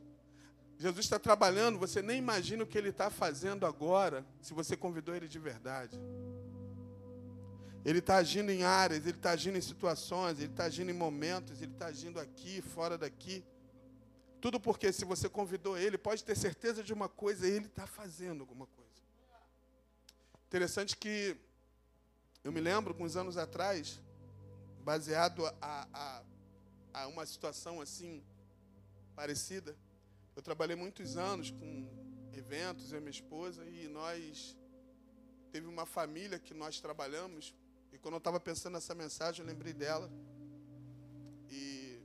Jesus 0.79 1.05
está 1.05 1.19
trabalhando, 1.19 1.79
você 1.79 2.01
nem 2.01 2.17
imagina 2.17 2.65
o 2.65 2.67
que 2.67 2.79
ele 2.79 2.89
está 2.89 3.11
fazendo 3.11 3.67
agora, 3.67 4.25
se 4.41 4.55
você 4.55 4.79
convidou 4.79 5.15
ele 5.15 5.29
de 5.29 5.39
verdade. 5.39 6.01
Ele 7.85 8.01
está 8.01 8.17
agindo 8.17 8.51
em 8.51 8.63
áreas, 8.63 9.07
ele 9.07 9.17
está 9.17 9.31
agindo 9.31 9.57
em 9.57 9.61
situações, 9.61 10.39
ele 10.39 10.51
está 10.51 10.65
agindo 10.65 10.91
em 10.91 10.95
momentos, 10.95 11.63
ele 11.63 11.73
está 11.73 11.87
agindo 11.87 12.21
aqui, 12.21 12.61
fora 12.61 12.99
daqui. 12.99 13.45
Tudo 14.41 14.61
porque 14.61 14.93
se 14.93 15.05
você 15.05 15.29
convidou 15.29 15.79
ele, 15.79 15.97
pode 15.97 16.23
ter 16.25 16.37
certeza 16.37 16.83
de 16.83 16.93
uma 16.93 17.09
coisa, 17.09 17.47
ele 17.47 17.67
está 17.67 17.87
fazendo 17.87 18.41
alguma 18.41 18.67
coisa. 18.67 18.81
Interessante 20.49 20.97
que 20.97 21.37
eu 22.43 22.53
me 22.53 22.61
lembro, 22.61 22.97
uns 22.99 23.17
anos 23.17 23.37
atrás, 23.37 24.01
baseado 24.83 25.47
a, 25.47 25.55
a, 25.93 26.23
a 26.93 27.07
uma 27.07 27.25
situação 27.25 27.81
assim 27.81 28.23
parecida, 29.15 29.77
eu 30.35 30.43
trabalhei 30.43 30.75
muitos 30.75 31.17
anos 31.17 31.51
com 31.51 31.87
eventos, 32.33 32.93
eu 32.93 32.99
e 32.99 33.01
minha 33.01 33.11
esposa, 33.11 33.65
e 33.67 33.89
nós 33.89 34.57
teve 35.53 35.67
uma 35.67 35.85
família 35.85 36.39
que 36.39 36.55
nós 36.55 36.81
trabalhamos, 36.81 37.55
quando 38.03 38.15
eu 38.15 38.19
estava 38.19 38.41
pensando 38.41 38.75
nessa 38.75 38.95
mensagem, 38.95 39.45
eu 39.45 39.47
lembrei 39.47 39.73
dela. 39.73 40.11
E 41.51 42.01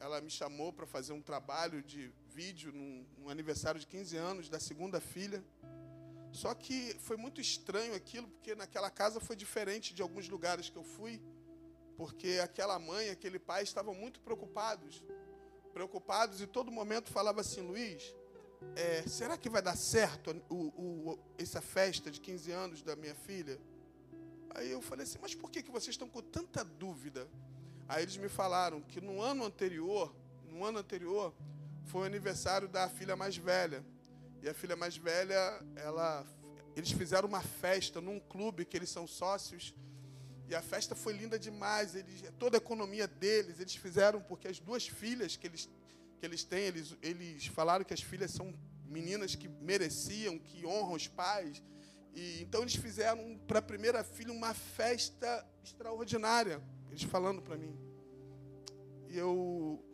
ela 0.00 0.20
me 0.20 0.30
chamou 0.30 0.72
para 0.72 0.86
fazer 0.86 1.12
um 1.12 1.20
trabalho 1.20 1.82
de 1.82 2.12
vídeo 2.28 2.72
num, 2.72 3.06
num, 3.18 3.28
aniversário 3.28 3.80
de 3.80 3.86
15 3.86 4.16
anos 4.16 4.48
da 4.48 4.58
segunda 4.58 5.00
filha. 5.00 5.44
Só 6.32 6.52
que 6.54 6.96
foi 7.00 7.16
muito 7.16 7.40
estranho 7.40 7.94
aquilo, 7.94 8.28
porque 8.28 8.54
naquela 8.54 8.90
casa 8.90 9.20
foi 9.20 9.36
diferente 9.36 9.94
de 9.94 10.02
alguns 10.02 10.28
lugares 10.28 10.68
que 10.68 10.76
eu 10.76 10.82
fui, 10.82 11.22
porque 11.96 12.40
aquela 12.42 12.78
mãe, 12.78 13.08
aquele 13.10 13.38
pai 13.38 13.62
estavam 13.62 13.94
muito 13.94 14.20
preocupados 14.20 15.02
preocupados 15.74 16.40
e 16.40 16.46
todo 16.46 16.70
momento 16.70 17.10
falava 17.10 17.40
assim, 17.40 17.60
Luiz, 17.60 18.14
é, 18.76 19.02
será 19.02 19.36
que 19.36 19.50
vai 19.50 19.60
dar 19.60 19.76
certo 19.76 20.30
o, 20.48 20.54
o, 20.54 21.18
essa 21.36 21.60
festa 21.60 22.12
de 22.12 22.20
15 22.20 22.52
anos 22.52 22.82
da 22.82 22.94
minha 22.94 23.14
filha? 23.14 23.58
Aí 24.54 24.70
eu 24.70 24.80
falei 24.80 25.04
assim, 25.04 25.18
mas 25.20 25.34
por 25.34 25.50
que, 25.50 25.62
que 25.62 25.70
vocês 25.70 25.94
estão 25.94 26.08
com 26.08 26.22
tanta 26.22 26.64
dúvida? 26.64 27.28
Aí 27.88 28.02
eles 28.02 28.16
me 28.16 28.28
falaram 28.28 28.80
que 28.80 29.00
no 29.00 29.20
ano 29.20 29.44
anterior, 29.44 30.14
no 30.48 30.64
ano 30.64 30.78
anterior, 30.78 31.34
foi 31.84 32.02
o 32.02 32.04
aniversário 32.04 32.68
da 32.68 32.88
filha 32.88 33.16
mais 33.16 33.36
velha. 33.36 33.84
E 34.42 34.48
a 34.48 34.54
filha 34.54 34.76
mais 34.76 34.96
velha, 34.96 35.60
ela, 35.76 36.26
eles 36.76 36.92
fizeram 36.92 37.28
uma 37.28 37.42
festa 37.42 38.00
num 38.00 38.20
clube 38.20 38.64
que 38.64 38.76
eles 38.76 38.90
são 38.90 39.06
sócios 39.06 39.74
e 40.48 40.54
a 40.54 40.62
festa 40.62 40.94
foi 40.94 41.14
linda 41.14 41.38
demais. 41.38 41.94
Eles, 41.94 42.22
toda 42.38 42.56
a 42.56 42.58
economia 42.58 43.06
deles, 43.06 43.60
eles 43.60 43.74
fizeram, 43.74 44.20
porque 44.20 44.48
as 44.48 44.58
duas 44.58 44.86
filhas 44.86 45.36
que 45.36 45.46
eles, 45.46 45.68
que 46.18 46.26
eles 46.26 46.44
têm, 46.44 46.64
eles, 46.64 46.96
eles 47.02 47.46
falaram 47.46 47.84
que 47.84 47.94
as 47.94 48.02
filhas 48.02 48.30
são 48.30 48.54
meninas 48.84 49.34
que 49.34 49.48
mereciam, 49.48 50.38
que 50.38 50.66
honram 50.66 50.92
os 50.92 51.08
pais. 51.08 51.62
E, 52.14 52.42
então 52.42 52.62
eles 52.62 52.76
fizeram 52.76 53.38
para 53.46 53.58
a 53.58 53.62
primeira 53.62 54.04
filha 54.04 54.32
uma 54.32 54.54
festa 54.54 55.46
extraordinária. 55.62 56.62
Eles 56.88 57.02
falando 57.02 57.42
para 57.42 57.56
mim. 57.56 57.76
E 59.08 59.18
eu. 59.18 59.84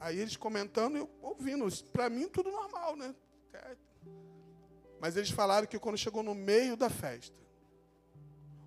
Aí 0.00 0.18
eles 0.18 0.36
comentando, 0.36 0.96
eu 0.96 1.10
ouvindo. 1.22 1.66
Para 1.92 2.10
mim, 2.10 2.28
tudo 2.28 2.50
normal, 2.50 2.96
né? 2.96 3.14
Mas 5.00 5.16
eles 5.16 5.30
falaram 5.30 5.66
que 5.66 5.78
quando 5.78 5.96
chegou 5.96 6.22
no 6.22 6.34
meio 6.34 6.76
da 6.76 6.90
festa, 6.90 7.36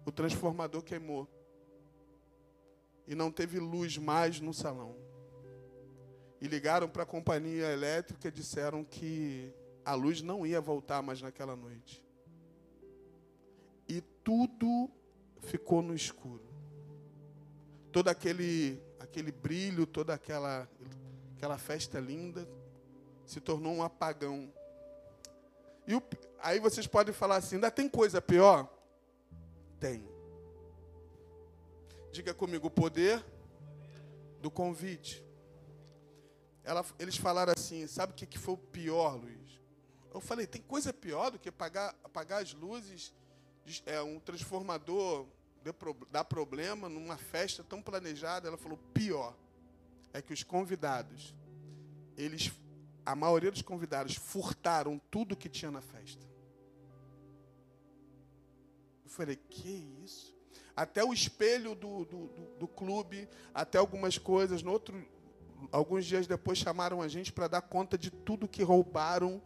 o 0.06 0.12
transformador 0.12 0.82
queimou. 0.82 1.28
E 3.06 3.16
não 3.16 3.32
teve 3.32 3.60
luz 3.60 3.98
mais 3.98 4.40
no 4.40 4.54
salão. 4.54 4.96
E 6.40 6.48
ligaram 6.48 6.88
para 6.88 7.04
a 7.04 7.06
companhia 7.06 7.68
elétrica 7.68 8.30
e 8.30 8.32
disseram 8.32 8.84
que 8.84 9.54
a 9.84 9.94
luz 9.94 10.22
não 10.22 10.46
ia 10.46 10.62
voltar 10.62 11.02
mais 11.02 11.22
naquela 11.22 11.56
noite. 11.56 12.02
Tudo 14.32 14.90
ficou 15.42 15.82
no 15.82 15.94
escuro. 15.94 16.46
Todo 17.92 18.08
aquele, 18.08 18.82
aquele 18.98 19.30
brilho, 19.30 19.86
toda 19.86 20.14
aquela, 20.14 20.70
aquela 21.36 21.58
festa 21.58 22.00
linda 22.00 22.48
se 23.26 23.42
tornou 23.42 23.74
um 23.74 23.84
apagão. 23.84 24.50
E 25.86 25.96
o, 25.96 26.02
aí 26.40 26.62
vocês 26.62 26.88
podem 26.88 27.14
falar 27.14 27.36
assim: 27.36 27.56
ainda 27.56 27.70
tem 27.70 27.90
coisa 27.90 28.22
pior? 28.22 28.70
tem. 29.82 30.08
Diga 32.12 32.34
comigo 32.34 32.68
o 32.68 32.72
poder 32.72 33.26
do 34.40 34.52
convite. 34.52 35.26
Ela, 36.64 36.86
eles 37.00 37.18
falaram 37.18 37.52
assim: 37.58 37.88
sabe 37.88 38.14
o 38.14 38.16
que, 38.16 38.28
que 38.28 38.38
foi 38.38 38.54
o 38.54 38.58
pior, 38.58 39.16
Luiz? 39.16 39.60
Eu 40.14 40.22
falei: 40.22 40.46
tem 40.46 40.62
coisa 40.62 40.94
pior 40.94 41.32
do 41.32 41.40
que 41.40 41.50
apagar, 41.50 41.96
apagar 42.04 42.44
as 42.44 42.54
luzes, 42.54 43.12
é 43.86 44.02
um 44.02 44.20
transformador 44.20 45.26
dar 46.12 46.24
problema 46.26 46.90
numa 46.90 47.18
festa 47.18 47.64
tão 47.64 47.82
planejada. 47.82 48.48
Ela 48.48 48.58
falou: 48.58 48.80
pior 48.94 49.36
é 50.14 50.22
que 50.22 50.34
os 50.34 50.44
convidados, 50.44 51.34
eles, 52.18 52.52
a 53.06 53.16
maioria 53.16 53.52
dos 53.52 53.62
convidados 53.62 54.16
furtaram 54.16 55.00
tudo 55.10 55.36
que 55.36 55.50
tinha 55.50 55.72
na 55.72 55.82
festa. 55.82 56.26
Eu 59.04 59.10
falei, 59.10 59.36
que 59.36 60.02
isso? 60.04 60.36
Até 60.76 61.04
o 61.04 61.14
espelho 61.14 61.76
do, 61.76 62.06
do, 62.06 62.28
do, 62.28 62.46
do 62.60 62.68
clube, 62.68 63.28
até 63.54 63.78
algumas 63.78 64.18
coisas. 64.18 64.64
No 64.64 64.72
outro, 64.72 65.06
alguns 65.72 66.06
dias 66.06 66.28
depois 66.28 66.58
chamaram 66.58 67.02
a 67.02 67.08
gente 67.08 67.32
para 67.32 67.48
dar 67.48 67.62
conta 67.62 67.98
de 67.98 68.10
tudo 68.10 68.48
que 68.48 68.64
roubaram 68.64 69.42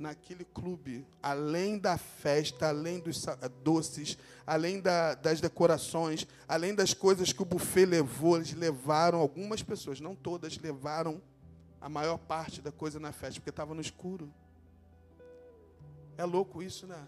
naquele 0.00 0.44
clube, 0.44 1.06
além 1.22 1.78
da 1.78 1.96
festa, 1.96 2.68
além 2.68 2.98
dos 2.98 3.24
doces, 3.62 4.18
além 4.46 4.80
da, 4.80 5.14
das 5.14 5.40
decorações, 5.40 6.26
além 6.48 6.74
das 6.74 6.92
coisas 6.94 7.32
que 7.32 7.42
o 7.42 7.44
buffet 7.44 7.86
levou, 7.86 8.36
eles 8.36 8.54
levaram, 8.54 9.20
algumas 9.20 9.62
pessoas, 9.62 10.00
não 10.00 10.14
todas, 10.16 10.58
levaram 10.58 11.20
a 11.80 11.88
maior 11.88 12.18
parte 12.18 12.60
da 12.60 12.72
coisa 12.72 12.98
na 12.98 13.12
festa, 13.12 13.40
porque 13.40 13.50
estava 13.50 13.74
no 13.74 13.80
escuro. 13.80 14.32
É 16.16 16.24
louco 16.24 16.62
isso, 16.62 16.86
né? 16.86 17.06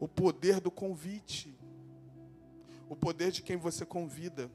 o 0.00 0.08
poder 0.08 0.60
do 0.60 0.70
convite, 0.70 1.54
o 2.88 2.96
poder 2.96 3.30
de 3.30 3.42
quem 3.42 3.58
você 3.58 3.84
convida. 3.84 4.50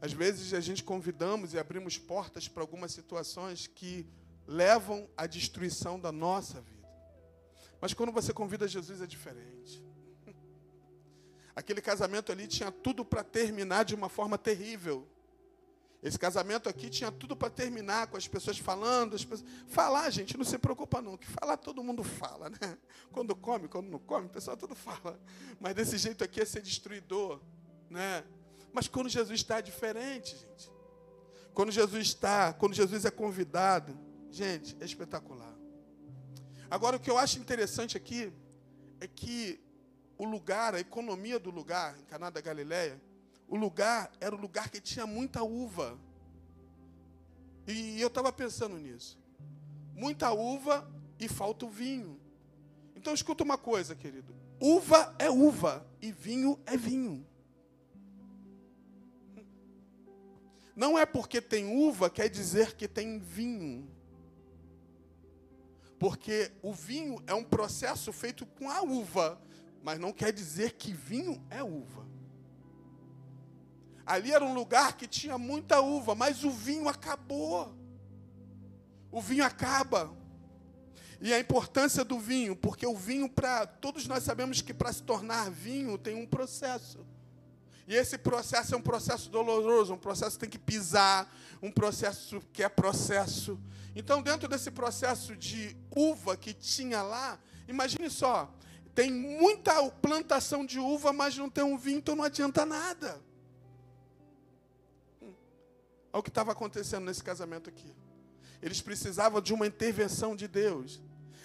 Às 0.00 0.12
vezes 0.12 0.54
a 0.54 0.60
gente 0.60 0.84
convidamos 0.84 1.52
e 1.52 1.58
abrimos 1.58 1.98
portas 1.98 2.46
para 2.46 2.62
algumas 2.62 2.92
situações 2.92 3.66
que 3.66 4.06
levam 4.46 5.08
à 5.16 5.26
destruição 5.26 5.98
da 5.98 6.12
nossa 6.12 6.60
vida. 6.60 6.88
Mas 7.80 7.92
quando 7.92 8.12
você 8.12 8.32
convida 8.32 8.66
Jesus 8.68 9.00
é 9.00 9.06
diferente. 9.06 9.84
Aquele 11.54 11.80
casamento 11.80 12.32
ali 12.32 12.46
tinha 12.46 12.70
tudo 12.70 13.04
para 13.04 13.22
terminar 13.22 13.84
de 13.84 13.94
uma 13.94 14.08
forma 14.08 14.38
terrível. 14.38 15.06
Esse 16.02 16.18
casamento 16.18 16.68
aqui 16.68 16.90
tinha 16.90 17.10
tudo 17.10 17.34
para 17.34 17.48
terminar 17.48 18.08
com 18.08 18.18
as 18.18 18.28
pessoas 18.28 18.58
falando. 18.58 19.16
As 19.16 19.24
pessoas... 19.24 19.48
Falar, 19.68 20.10
gente, 20.10 20.36
não 20.36 20.44
se 20.44 20.58
preocupa 20.58 21.00
não. 21.00 21.16
Que 21.16 21.26
falar 21.26 21.56
todo 21.56 21.82
mundo 21.82 22.04
fala, 22.04 22.50
né? 22.50 22.78
Quando 23.10 23.34
come, 23.34 23.68
quando 23.68 23.88
não 23.88 23.98
come, 23.98 24.26
o 24.26 24.30
pessoal 24.30 24.54
tudo 24.54 24.74
fala. 24.74 25.18
Mas 25.58 25.74
desse 25.74 25.96
jeito 25.96 26.22
aqui 26.22 26.42
é 26.42 26.44
ser 26.44 26.60
destruidor, 26.60 27.40
né? 27.88 28.22
Mas 28.70 28.88
quando 28.88 29.08
Jesus 29.08 29.40
está 29.40 29.58
é 29.58 29.62
diferente, 29.62 30.36
gente. 30.36 30.70
Quando 31.54 31.70
Jesus 31.70 32.06
está, 32.06 32.52
quando 32.52 32.74
Jesus 32.74 33.04
é 33.04 33.10
convidado, 33.10 33.96
gente, 34.34 34.76
é 34.80 34.84
espetacular. 34.84 35.54
Agora 36.68 36.96
o 36.96 37.00
que 37.00 37.10
eu 37.10 37.16
acho 37.16 37.38
interessante 37.38 37.96
aqui 37.96 38.32
é 39.00 39.06
que 39.06 39.60
o 40.18 40.24
lugar, 40.24 40.74
a 40.74 40.80
economia 40.80 41.38
do 41.38 41.50
lugar, 41.50 41.96
em 42.00 42.04
Caná 42.04 42.30
da 42.30 42.40
Galileia, 42.40 43.00
o 43.46 43.56
lugar 43.56 44.10
era 44.20 44.34
o 44.34 44.38
lugar 44.38 44.68
que 44.70 44.80
tinha 44.80 45.06
muita 45.06 45.42
uva. 45.44 45.96
E 47.66 48.00
eu 48.00 48.08
estava 48.08 48.32
pensando 48.32 48.76
nisso. 48.76 49.16
Muita 49.94 50.32
uva 50.32 50.90
e 51.20 51.28
falta 51.28 51.64
o 51.66 51.70
vinho. 51.70 52.20
Então 52.96 53.14
escuta 53.14 53.44
uma 53.44 53.56
coisa, 53.56 53.94
querido. 53.94 54.34
Uva 54.60 55.14
é 55.18 55.30
uva 55.30 55.86
e 56.02 56.10
vinho 56.10 56.58
é 56.66 56.76
vinho. 56.76 57.24
Não 60.74 60.98
é 60.98 61.06
porque 61.06 61.40
tem 61.40 61.66
uva 61.66 62.10
quer 62.10 62.28
dizer 62.28 62.74
que 62.74 62.88
tem 62.88 63.20
vinho. 63.20 63.88
Porque 65.98 66.52
o 66.62 66.72
vinho 66.72 67.22
é 67.26 67.34
um 67.34 67.44
processo 67.44 68.12
feito 68.12 68.44
com 68.46 68.68
a 68.70 68.82
uva, 68.82 69.40
mas 69.82 69.98
não 69.98 70.12
quer 70.12 70.32
dizer 70.32 70.72
que 70.72 70.92
vinho 70.92 71.42
é 71.50 71.62
uva. 71.62 72.04
Ali 74.06 74.32
era 74.32 74.44
um 74.44 74.54
lugar 74.54 74.96
que 74.96 75.06
tinha 75.06 75.38
muita 75.38 75.80
uva, 75.80 76.14
mas 76.14 76.44
o 76.44 76.50
vinho 76.50 76.88
acabou. 76.88 77.74
O 79.10 79.20
vinho 79.20 79.44
acaba. 79.44 80.14
E 81.20 81.32
a 81.32 81.38
importância 81.38 82.04
do 82.04 82.18
vinho, 82.18 82.54
porque 82.54 82.86
o 82.86 82.96
vinho, 82.96 83.28
para 83.30 83.66
todos 83.66 84.06
nós 84.06 84.24
sabemos 84.24 84.60
que 84.60 84.74
para 84.74 84.92
se 84.92 85.02
tornar 85.02 85.50
vinho 85.50 85.96
tem 85.96 86.14
um 86.14 86.26
processo. 86.26 87.06
E 87.86 87.94
esse 87.94 88.16
processo 88.16 88.74
é 88.74 88.78
um 88.78 88.82
processo 88.82 89.28
doloroso, 89.30 89.92
um 89.92 89.98
processo 89.98 90.36
que 90.36 90.40
tem 90.40 90.50
que 90.50 90.58
pisar, 90.58 91.32
um 91.62 91.70
processo 91.70 92.40
que 92.52 92.62
é 92.62 92.68
processo. 92.68 93.58
Então, 93.94 94.22
dentro 94.22 94.48
desse 94.48 94.70
processo 94.70 95.36
de 95.36 95.76
uva 95.94 96.36
que 96.36 96.54
tinha 96.54 97.02
lá, 97.02 97.38
imagine 97.68 98.08
só, 98.08 98.52
tem 98.94 99.10
muita 99.12 99.82
plantação 99.90 100.64
de 100.64 100.78
uva, 100.78 101.12
mas 101.12 101.36
não 101.36 101.50
tem 101.50 101.64
um 101.64 101.76
vinho, 101.76 101.98
então 101.98 102.16
não 102.16 102.24
adianta 102.24 102.64
nada. 102.64 103.20
Hum. 105.20 105.34
Olha 106.12 106.20
o 106.20 106.22
que 106.22 106.30
estava 106.30 106.52
acontecendo 106.52 107.04
nesse 107.04 107.22
casamento 107.22 107.68
aqui. 107.68 107.94
Eles 108.62 108.80
precisavam 108.80 109.42
de 109.42 109.52
uma 109.52 109.66
intervenção 109.66 110.34
de 110.34 110.48
Deus. 110.48 111.02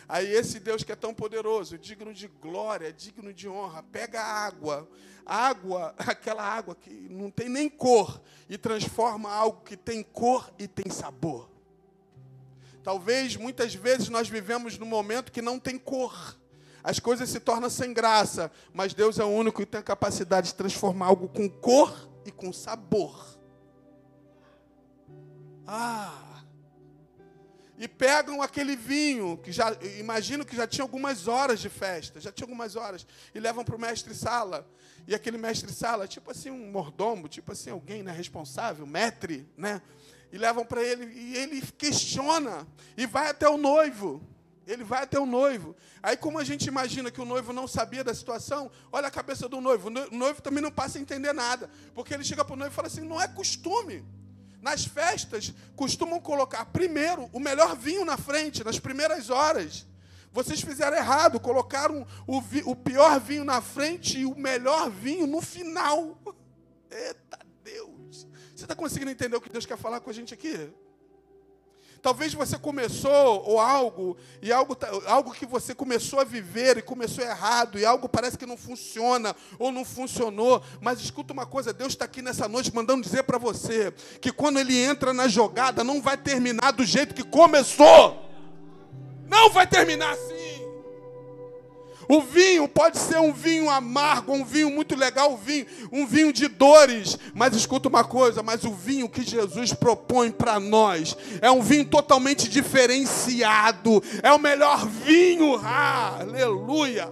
Aí 0.09 0.25
esse 0.33 0.59
Deus 0.59 0.83
que 0.83 0.91
é 0.91 0.95
tão 0.95 1.13
poderoso, 1.13 1.77
digno 1.77 2.11
de 2.11 2.27
glória, 2.27 2.91
digno 2.91 3.31
de 3.31 3.47
honra, 3.47 3.83
pega 3.83 4.19
água, 4.19 4.89
água, 5.23 5.93
aquela 5.99 6.41
água 6.43 6.73
que 6.73 6.89
não 6.89 7.29
tem 7.29 7.47
nem 7.47 7.69
cor, 7.69 8.19
e 8.49 8.57
transforma 8.57 9.31
algo 9.31 9.61
que 9.61 9.77
tem 9.77 10.01
cor 10.01 10.51
e 10.57 10.67
tem 10.67 10.91
sabor. 10.91 11.47
Talvez 12.83 13.35
muitas 13.35 13.75
vezes 13.75 14.09
nós 14.09 14.27
vivemos 14.27 14.79
num 14.79 14.87
momento 14.87 15.31
que 15.31 15.43
não 15.43 15.59
tem 15.59 15.77
cor. 15.77 16.35
As 16.83 16.99
coisas 16.99 17.29
se 17.29 17.39
tornam 17.39 17.69
sem 17.69 17.93
graça, 17.93 18.51
mas 18.73 18.95
Deus 18.95 19.19
é 19.19 19.23
o 19.23 19.27
único 19.27 19.59
que 19.59 19.65
tem 19.67 19.79
a 19.79 19.83
capacidade 19.83 20.47
de 20.47 20.55
transformar 20.55 21.05
algo 21.05 21.27
com 21.27 21.47
cor 21.47 22.09
e 22.25 22.31
com 22.31 22.51
sabor. 22.51 23.37
Ah! 25.67 26.28
E 27.79 27.87
pegam 27.87 28.41
aquele 28.41 28.75
vinho, 28.75 29.37
que 29.37 29.53
já 29.53 29.71
imagino 29.97 30.45
que 30.45 30.53
já 30.53 30.67
tinha 30.67 30.83
algumas 30.83 31.29
horas 31.29 31.61
de 31.61 31.69
festa, 31.69 32.19
já 32.19 32.29
tinha 32.29 32.43
algumas 32.43 32.75
horas, 32.75 33.07
e 33.33 33.39
levam 33.39 33.63
para 33.63 33.73
o 33.73 33.79
mestre 33.79 34.13
sala. 34.13 34.69
E 35.07 35.15
aquele 35.15 35.37
mestre 35.37 35.71
sala, 35.71 36.05
tipo 36.05 36.29
assim, 36.29 36.51
um 36.51 36.69
mordomo, 36.69 37.29
tipo 37.29 37.53
assim, 37.53 37.69
alguém 37.69 38.03
né, 38.03 38.11
responsável, 38.11 38.85
metre, 38.85 39.47
né? 39.55 39.81
E 40.29 40.37
levam 40.37 40.65
para 40.65 40.83
ele, 40.83 41.05
e 41.05 41.37
ele 41.37 41.61
questiona, 41.77 42.67
e 42.97 43.07
vai 43.07 43.29
até 43.29 43.47
o 43.47 43.57
noivo. 43.57 44.21
Ele 44.67 44.83
vai 44.83 45.03
até 45.03 45.17
o 45.17 45.25
noivo. 45.25 45.73
Aí, 46.03 46.17
como 46.17 46.37
a 46.37 46.43
gente 46.43 46.67
imagina 46.67 47.09
que 47.09 47.21
o 47.21 47.25
noivo 47.25 47.53
não 47.53 47.65
sabia 47.65 48.03
da 48.03 48.13
situação, 48.13 48.69
olha 48.91 49.07
a 49.07 49.11
cabeça 49.11 49.49
do 49.49 49.59
noivo. 49.59 49.87
O 49.87 50.15
noivo 50.15 50.41
também 50.43 50.61
não 50.61 50.69
passa 50.69 50.99
a 50.99 51.01
entender 51.01 51.33
nada. 51.33 51.71
Porque 51.95 52.13
ele 52.13 52.23
chega 52.23 52.45
para 52.45 52.53
o 52.53 52.55
noivo 52.55 52.71
e 52.71 52.75
fala 52.75 52.87
assim: 52.87 53.01
não 53.01 53.19
é 53.19 53.27
costume. 53.27 54.05
Nas 54.61 54.85
festas, 54.85 55.53
costumam 55.75 56.19
colocar 56.19 56.65
primeiro 56.65 57.29
o 57.31 57.39
melhor 57.39 57.75
vinho 57.75 58.03
na 58.03 58.17
frente, 58.17 58.63
nas 58.63 58.79
primeiras 58.79 59.29
horas. 59.29 59.87
Vocês 60.31 60.61
fizeram 60.61 60.95
errado, 60.95 61.39
colocaram 61.39 62.05
o, 62.27 62.41
vi, 62.41 62.61
o 62.65 62.75
pior 62.75 63.19
vinho 63.19 63.43
na 63.43 63.61
frente 63.61 64.19
e 64.19 64.25
o 64.25 64.35
melhor 64.35 64.89
vinho 64.89 65.25
no 65.25 65.41
final. 65.41 66.17
Eita 66.91 67.39
Deus! 67.63 68.27
Você 68.55 68.65
está 68.65 68.75
conseguindo 68.75 69.11
entender 69.11 69.35
o 69.35 69.41
que 69.41 69.49
Deus 69.49 69.65
quer 69.65 69.77
falar 69.77 70.01
com 70.01 70.09
a 70.09 70.13
gente 70.13 70.33
aqui? 70.33 70.71
Talvez 72.01 72.33
você 72.33 72.57
começou 72.57 73.43
ou 73.45 73.59
algo 73.59 74.17
e 74.41 74.51
algo, 74.51 74.75
tá, 74.75 74.89
algo 75.05 75.33
que 75.33 75.45
você 75.45 75.75
começou 75.75 76.19
a 76.19 76.23
viver 76.23 76.77
e 76.77 76.81
começou 76.81 77.23
errado 77.23 77.77
e 77.77 77.85
algo 77.85 78.07
parece 78.07 78.37
que 78.37 78.45
não 78.45 78.57
funciona 78.57 79.35
ou 79.57 79.71
não 79.71 79.83
funcionou. 79.83 80.61
Mas 80.79 81.01
escuta 81.01 81.33
uma 81.33 81.45
coisa, 81.45 81.73
Deus 81.73 81.93
está 81.93 82.05
aqui 82.05 82.21
nessa 82.21 82.47
noite 82.47 82.73
mandando 82.73 83.03
dizer 83.03 83.23
para 83.23 83.37
você 83.37 83.93
que 84.21 84.31
quando 84.31 84.59
Ele 84.59 84.77
entra 84.77 85.13
na 85.13 85.27
jogada 85.27 85.83
não 85.83 86.01
vai 86.01 86.17
terminar 86.17 86.71
do 86.71 86.85
jeito 86.85 87.13
que 87.13 87.23
começou. 87.23 88.25
Não 89.27 89.49
vai 89.49 89.67
terminar 89.67 90.13
assim. 90.13 90.38
O 92.09 92.21
vinho 92.21 92.67
pode 92.67 92.97
ser 92.97 93.19
um 93.19 93.31
vinho 93.31 93.69
amargo, 93.69 94.33
um 94.33 94.43
vinho 94.43 94.71
muito 94.71 94.95
legal, 94.95 95.33
um 95.33 95.37
vinho, 95.37 95.67
um 95.91 96.07
vinho 96.07 96.33
de 96.33 96.47
dores. 96.47 97.15
Mas 97.35 97.55
escuta 97.55 97.87
uma 97.87 98.03
coisa, 98.03 98.41
mas 98.41 98.63
o 98.63 98.73
vinho 98.73 99.07
que 99.07 99.21
Jesus 99.21 99.73
propõe 99.73 100.31
para 100.31 100.59
nós 100.59 101.15
é 101.39 101.51
um 101.51 101.61
vinho 101.61 101.85
totalmente 101.85 102.49
diferenciado. 102.49 104.01
É 104.23 104.31
o 104.31 104.39
melhor 104.39 104.87
vinho. 104.87 105.61
Ah, 105.63 106.21
aleluia. 106.21 107.07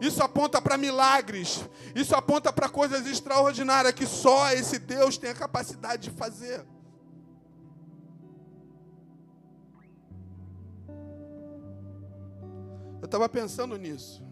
Isso 0.00 0.22
aponta 0.22 0.58
para 0.62 0.78
milagres. 0.78 1.60
Isso 1.94 2.16
aponta 2.16 2.50
para 2.50 2.70
coisas 2.70 3.06
extraordinárias 3.06 3.92
que 3.92 4.06
só 4.06 4.50
esse 4.52 4.78
Deus 4.78 5.18
tem 5.18 5.28
a 5.28 5.34
capacidade 5.34 6.08
de 6.08 6.16
fazer. 6.16 6.64
Estava 13.12 13.28
pensando 13.28 13.76
nisso. 13.76 14.22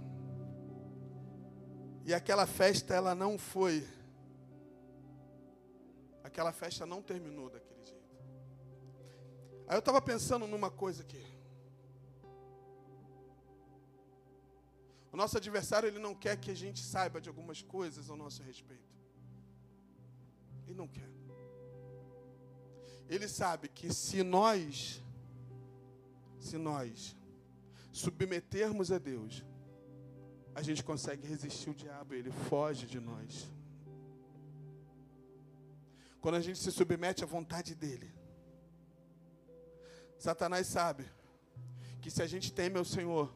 E 2.06 2.14
aquela 2.14 2.46
festa, 2.46 2.94
ela 2.94 3.14
não 3.14 3.36
foi. 3.36 3.86
Aquela 6.24 6.50
festa 6.50 6.86
não 6.86 7.02
terminou 7.02 7.50
daquele 7.50 7.84
jeito. 7.84 8.10
Aí 9.68 9.76
eu 9.76 9.80
estava 9.80 10.00
pensando 10.00 10.46
numa 10.46 10.70
coisa 10.70 11.02
aqui. 11.02 11.22
O 15.12 15.16
nosso 15.16 15.36
adversário, 15.36 15.86
ele 15.86 15.98
não 15.98 16.14
quer 16.14 16.38
que 16.38 16.50
a 16.50 16.54
gente 16.54 16.82
saiba 16.82 17.20
de 17.20 17.28
algumas 17.28 17.60
coisas 17.60 18.08
ao 18.08 18.16
nosso 18.16 18.42
respeito. 18.42 18.96
Ele 20.64 20.74
não 20.74 20.88
quer. 20.88 21.10
Ele 23.10 23.28
sabe 23.28 23.68
que 23.68 23.92
se 23.92 24.22
nós, 24.22 25.02
se 26.38 26.56
nós 26.56 27.19
submetermos 27.92 28.92
a 28.92 28.98
Deus, 28.98 29.44
a 30.54 30.62
gente 30.62 30.82
consegue 30.82 31.26
resistir 31.26 31.70
o 31.70 31.74
diabo, 31.74 32.14
ele 32.14 32.30
foge 32.30 32.86
de 32.86 33.00
nós. 33.00 33.50
Quando 36.20 36.34
a 36.34 36.40
gente 36.40 36.58
se 36.58 36.70
submete 36.70 37.24
à 37.24 37.26
vontade 37.26 37.74
dele, 37.74 38.12
Satanás 40.18 40.66
sabe 40.66 41.06
que 42.00 42.10
se 42.10 42.22
a 42.22 42.26
gente 42.26 42.52
teme 42.52 42.78
ao 42.78 42.84
Senhor, 42.84 43.32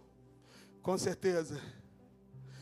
com 0.82 0.98
certeza, 0.98 1.58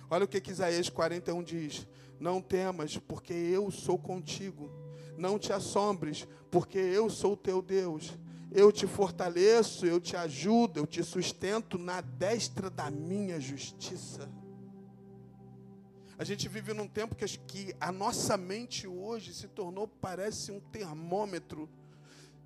olha 0.09 0.25
o 0.25 0.29
que, 0.29 0.41
que 0.41 0.53
Isaías 0.53 0.89
41 0.89 1.43
diz: 1.43 1.89
Não 2.21 2.41
temas, 2.41 2.97
porque 2.97 3.33
eu 3.33 3.71
sou 3.71 3.99
contigo. 3.99 4.71
Não 5.19 5.39
te 5.39 5.53
assombres, 5.53 6.27
porque 6.51 6.79
eu 6.79 7.11
sou 7.11 7.37
teu 7.37 7.61
Deus 7.61 8.17
eu 8.55 8.71
te 8.71 8.87
fortaleço, 8.87 9.87
eu 9.87 10.01
te 10.01 10.17
ajudo, 10.17 10.81
eu 10.81 10.87
te 10.87 11.03
sustento 11.03 11.79
na 11.79 12.01
destra 12.01 12.69
da 12.69 12.91
minha 12.91 13.41
justiça. 13.41 14.29
A 16.19 16.25
gente 16.25 16.49
vive 16.49 16.73
num 16.73 16.87
tempo 16.87 17.17
que, 17.17 17.27
que 17.27 17.75
a 17.81 17.91
nossa 17.91 18.37
mente 18.37 18.87
hoje 18.87 19.35
se 19.35 19.49
tornou, 19.49 19.89
parece 19.89 20.53
um 20.53 20.61
termômetro 20.61 21.69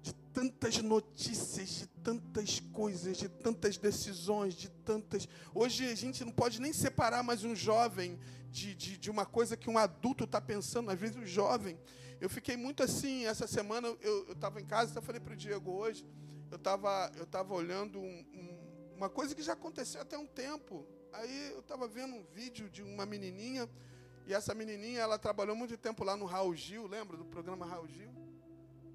de 0.01 0.15
tantas 0.33 0.79
notícias, 0.79 1.69
de 1.69 1.87
tantas 2.03 2.61
coisas, 2.73 3.17
de 3.19 3.29
tantas 3.29 3.77
decisões, 3.77 4.55
de 4.55 4.71
tantas. 4.71 5.29
Hoje 5.53 5.85
a 5.87 5.95
gente 5.95 6.25
não 6.25 6.33
pode 6.33 6.61
nem 6.61 6.73
separar 6.73 7.23
mais 7.23 7.43
um 7.43 7.55
jovem 7.55 8.19
de, 8.51 8.75
de, 8.75 8.97
de 8.97 9.11
uma 9.11 9.27
coisa 9.27 9.57
que 9.57 9.69
um 9.69 9.77
adulto 9.77 10.25
está 10.25 10.41
pensando. 10.41 10.91
Às 10.91 10.99
vezes 10.99 11.17
o 11.17 11.27
jovem 11.27 11.77
eu 12.21 12.31
fiquei 12.31 12.57
muito 12.57 12.83
assim, 12.83 13.27
essa 13.27 13.47
semana 13.47 13.89
eu 14.01 14.33
estava 14.33 14.61
em 14.61 14.65
casa, 14.65 14.91
até 14.91 15.01
falei 15.01 15.21
para 15.21 15.35
o 15.35 15.37
Diego 15.37 15.71
hoje, 15.71 16.07
eu 16.51 16.57
estava 16.57 17.11
eu 17.17 17.27
tava 17.27 17.55
olhando 17.55 17.99
um, 17.99 18.25
um, 18.35 18.95
uma 18.97 19.09
coisa 19.09 19.35
que 19.35 19.43
já 19.43 19.53
aconteceu 19.53 20.01
até 20.01 20.17
um 20.17 20.27
tempo. 20.27 20.87
Aí 21.13 21.53
eu 21.53 21.61
estava 21.61 21.87
vendo 21.87 22.15
um 22.15 22.25
vídeo 22.35 22.69
de 22.71 22.83
uma 22.83 23.05
menininha, 23.07 23.69
e 24.27 24.35
essa 24.35 24.55
menininha, 24.55 25.01
ela 25.01 25.19
trabalhou 25.19 25.55
muito 25.55 25.77
tempo 25.77 26.03
lá 26.03 26.17
no 26.17 26.25
Raul 26.25 26.55
Gil, 26.55 26.87
lembra 26.87 27.17
do 27.17 27.25
programa 27.25 27.65
Raul 27.65 27.87
Gil? 27.87 28.11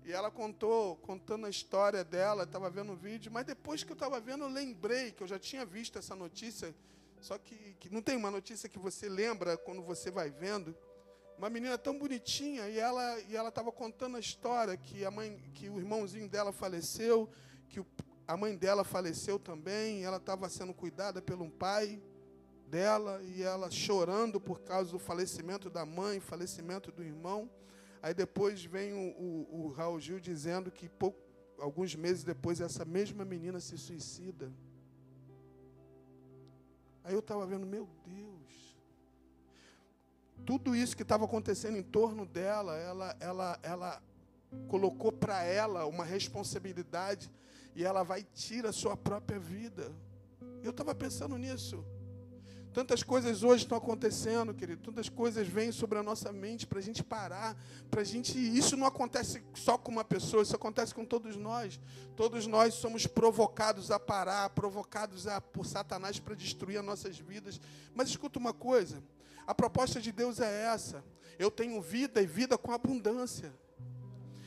E 0.04 0.12
ela 0.12 0.32
contou, 0.32 0.98
contando 0.98 1.46
a 1.46 1.50
história 1.50 2.04
dela, 2.04 2.44
estava 2.44 2.70
vendo 2.70 2.92
o 2.92 2.96
vídeo, 2.96 3.32
mas 3.32 3.46
depois 3.46 3.84
que 3.84 3.92
eu 3.92 3.94
estava 3.94 4.20
vendo, 4.20 4.44
eu 4.44 4.50
lembrei 4.50 5.12
que 5.12 5.22
eu 5.22 5.28
já 5.28 5.38
tinha 5.38 5.64
visto 5.64 5.98
essa 5.98 6.16
notícia, 6.16 6.76
só 7.22 7.38
que, 7.38 7.76
que 7.80 7.90
não 7.90 8.02
tem 8.02 8.18
uma 8.18 8.32
notícia 8.32 8.68
que 8.68 8.80
você 8.80 9.08
lembra 9.08 9.56
quando 9.58 9.82
você 9.84 10.10
vai 10.10 10.32
vendo 10.32 10.76
uma 11.42 11.50
menina 11.50 11.76
tão 11.76 11.98
bonitinha 11.98 12.70
e 12.70 12.78
ela 12.78 13.20
e 13.22 13.36
ela 13.36 13.50
estava 13.50 13.72
contando 13.72 14.16
a 14.16 14.20
história 14.20 14.78
que 14.78 15.04
a 15.04 15.10
mãe 15.10 15.40
que 15.56 15.72
o 15.72 15.80
irmãozinho 15.80 16.30
dela 16.30 16.52
faleceu 16.52 17.28
que 17.68 17.80
o, 17.80 17.86
a 18.28 18.38
mãe 18.38 18.56
dela 18.56 18.84
faleceu 18.84 19.40
também 19.40 20.04
ela 20.04 20.18
estava 20.18 20.48
sendo 20.50 20.72
cuidada 20.72 21.20
pelo 21.20 21.44
um 21.44 21.50
pai 21.50 22.00
dela 22.68 23.24
e 23.24 23.42
ela 23.42 23.72
chorando 23.72 24.40
por 24.40 24.60
causa 24.60 24.92
do 24.92 25.00
falecimento 25.00 25.68
da 25.68 25.84
mãe 25.84 26.20
falecimento 26.20 26.92
do 26.92 27.04
irmão. 27.04 27.50
Aí 28.04 28.14
depois 28.14 28.64
vem 28.64 28.94
o, 28.94 29.10
o, 29.20 29.66
o 29.66 29.68
Raul 29.70 30.00
Gil 30.00 30.20
dizendo 30.20 30.70
que 30.72 30.88
pouco, 30.88 31.20
alguns 31.58 31.96
meses 31.96 32.24
depois 32.24 32.62
essa 32.62 32.86
mesma 32.86 33.26
menina 33.26 33.60
se 33.60 33.80
suicida. 33.80 34.54
Aí 37.04 37.14
eu 37.14 37.20
estava 37.20 37.48
vendo 37.48 37.66
meu 37.66 37.90
Deus 38.06 38.71
tudo 40.46 40.76
isso 40.76 40.96
que 40.96 41.04
estava 41.04 41.26
acontecendo 41.26 41.78
em 41.78 41.84
torno 41.84 42.26
dela, 42.26 42.78
ela, 42.78 43.16
ela, 43.20 43.60
ela 43.62 44.02
colocou 44.68 45.12
para 45.12 45.44
ela 45.44 45.86
uma 45.86 46.04
responsabilidade 46.04 47.30
e 47.76 47.84
ela 47.84 48.04
vai 48.04 48.24
tirar 48.34 48.70
a 48.70 48.74
sua 48.74 48.98
própria 48.98 49.40
vida. 49.40 49.92
Eu 50.64 50.72
estava 50.72 50.94
pensando 50.94 51.38
nisso. 51.38 51.84
Tantas 52.74 53.04
coisas 53.04 53.44
hoje 53.44 53.64
estão 53.64 53.78
acontecendo, 53.78 54.54
querido. 54.54 54.82
Tantas 54.82 55.10
coisas 55.10 55.46
vêm 55.46 55.74
sobre 55.74 56.00
a 56.00 56.04
nossa 56.04 56.32
mente 56.32 56.66
para 56.66 56.80
a 56.80 56.82
gente 56.82 57.04
parar, 57.04 57.58
para 57.90 58.00
a 58.00 58.04
gente. 58.04 58.38
Isso 58.38 58.78
não 58.78 58.88
acontece 58.88 59.44
só 59.54 59.78
com 59.78 59.92
uma 59.92 60.06
pessoa, 60.06 60.42
isso 60.42 60.56
acontece 60.56 60.96
com 60.96 61.04
todos 61.04 61.36
nós. 61.36 61.80
Todos 62.16 62.48
nós 62.48 62.74
somos 62.76 63.06
provocados 63.06 63.92
a 63.92 64.00
parar, 64.00 64.50
provocados 64.52 65.28
a, 65.28 65.42
por 65.42 65.66
Satanás 65.66 66.18
para 66.18 66.34
destruir 66.34 66.78
as 66.78 66.86
nossas 66.86 67.20
vidas. 67.20 67.60
Mas 67.94 68.08
escuta 68.08 68.40
uma 68.40 68.54
coisa: 68.54 69.04
a 69.46 69.54
proposta 69.54 70.00
de 70.00 70.12
Deus 70.12 70.40
é 70.40 70.64
essa. 70.64 71.04
Eu 71.38 71.50
tenho 71.50 71.82
vida 71.82 72.22
e 72.22 72.28
vida 72.28 72.58
com 72.58 72.72
abundância. 72.72 73.54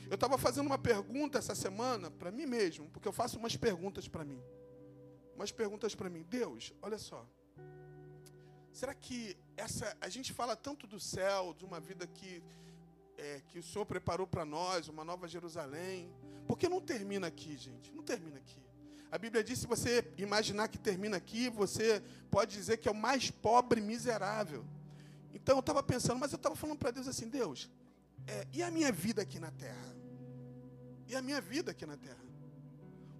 Eu 0.09 0.15
estava 0.15 0.37
fazendo 0.37 0.67
uma 0.67 0.77
pergunta 0.77 1.37
essa 1.37 1.55
semana 1.55 2.11
para 2.11 2.31
mim 2.31 2.45
mesmo, 2.45 2.89
porque 2.89 3.07
eu 3.07 3.11
faço 3.11 3.37
umas 3.39 3.57
perguntas 3.57 4.07
para 4.07 4.23
mim. 4.23 4.41
Umas 5.35 5.51
perguntas 5.51 5.95
para 5.95 6.09
mim. 6.09 6.23
Deus, 6.29 6.73
olha 6.81 6.97
só. 6.97 7.27
Será 8.71 8.93
que 8.93 9.35
essa 9.57 9.95
a 9.99 10.09
gente 10.09 10.31
fala 10.33 10.55
tanto 10.55 10.85
do 10.85 10.99
céu, 10.99 11.53
de 11.57 11.65
uma 11.65 11.79
vida 11.79 12.05
que 12.05 12.43
é, 13.17 13.41
que 13.47 13.59
o 13.59 13.63
Senhor 13.63 13.85
preparou 13.85 14.27
para 14.27 14.45
nós, 14.45 14.87
uma 14.87 15.03
nova 15.03 15.27
Jerusalém? 15.27 16.13
Por 16.47 16.57
que 16.57 16.69
não 16.69 16.81
termina 16.81 17.27
aqui, 17.27 17.57
gente? 17.57 17.91
Não 17.93 18.03
termina 18.03 18.37
aqui. 18.37 18.61
A 19.11 19.17
Bíblia 19.17 19.43
diz: 19.43 19.59
se 19.59 19.67
você 19.67 20.05
imaginar 20.17 20.67
que 20.67 20.77
termina 20.77 21.17
aqui, 21.17 21.49
você 21.49 22.03
pode 22.29 22.55
dizer 22.55 22.77
que 22.77 22.87
é 22.87 22.91
o 22.91 22.95
mais 22.95 23.31
pobre 23.31 23.79
e 23.79 23.83
miserável. 23.83 24.65
Então 25.35 25.57
eu 25.57 25.59
estava 25.59 25.83
pensando, 25.83 26.17
mas 26.17 26.31
eu 26.31 26.37
estava 26.37 26.55
falando 26.55 26.79
para 26.79 26.91
Deus 26.91 27.07
assim: 27.07 27.29
Deus, 27.29 27.69
é, 28.25 28.47
e 28.51 28.63
a 28.63 28.71
minha 28.71 28.91
vida 28.91 29.21
aqui 29.21 29.39
na 29.39 29.51
terra? 29.51 29.95
E 31.07 31.15
a 31.15 31.21
minha 31.21 31.39
vida 31.39 31.71
aqui 31.71 31.85
na 31.85 31.97
terra? 31.97 32.25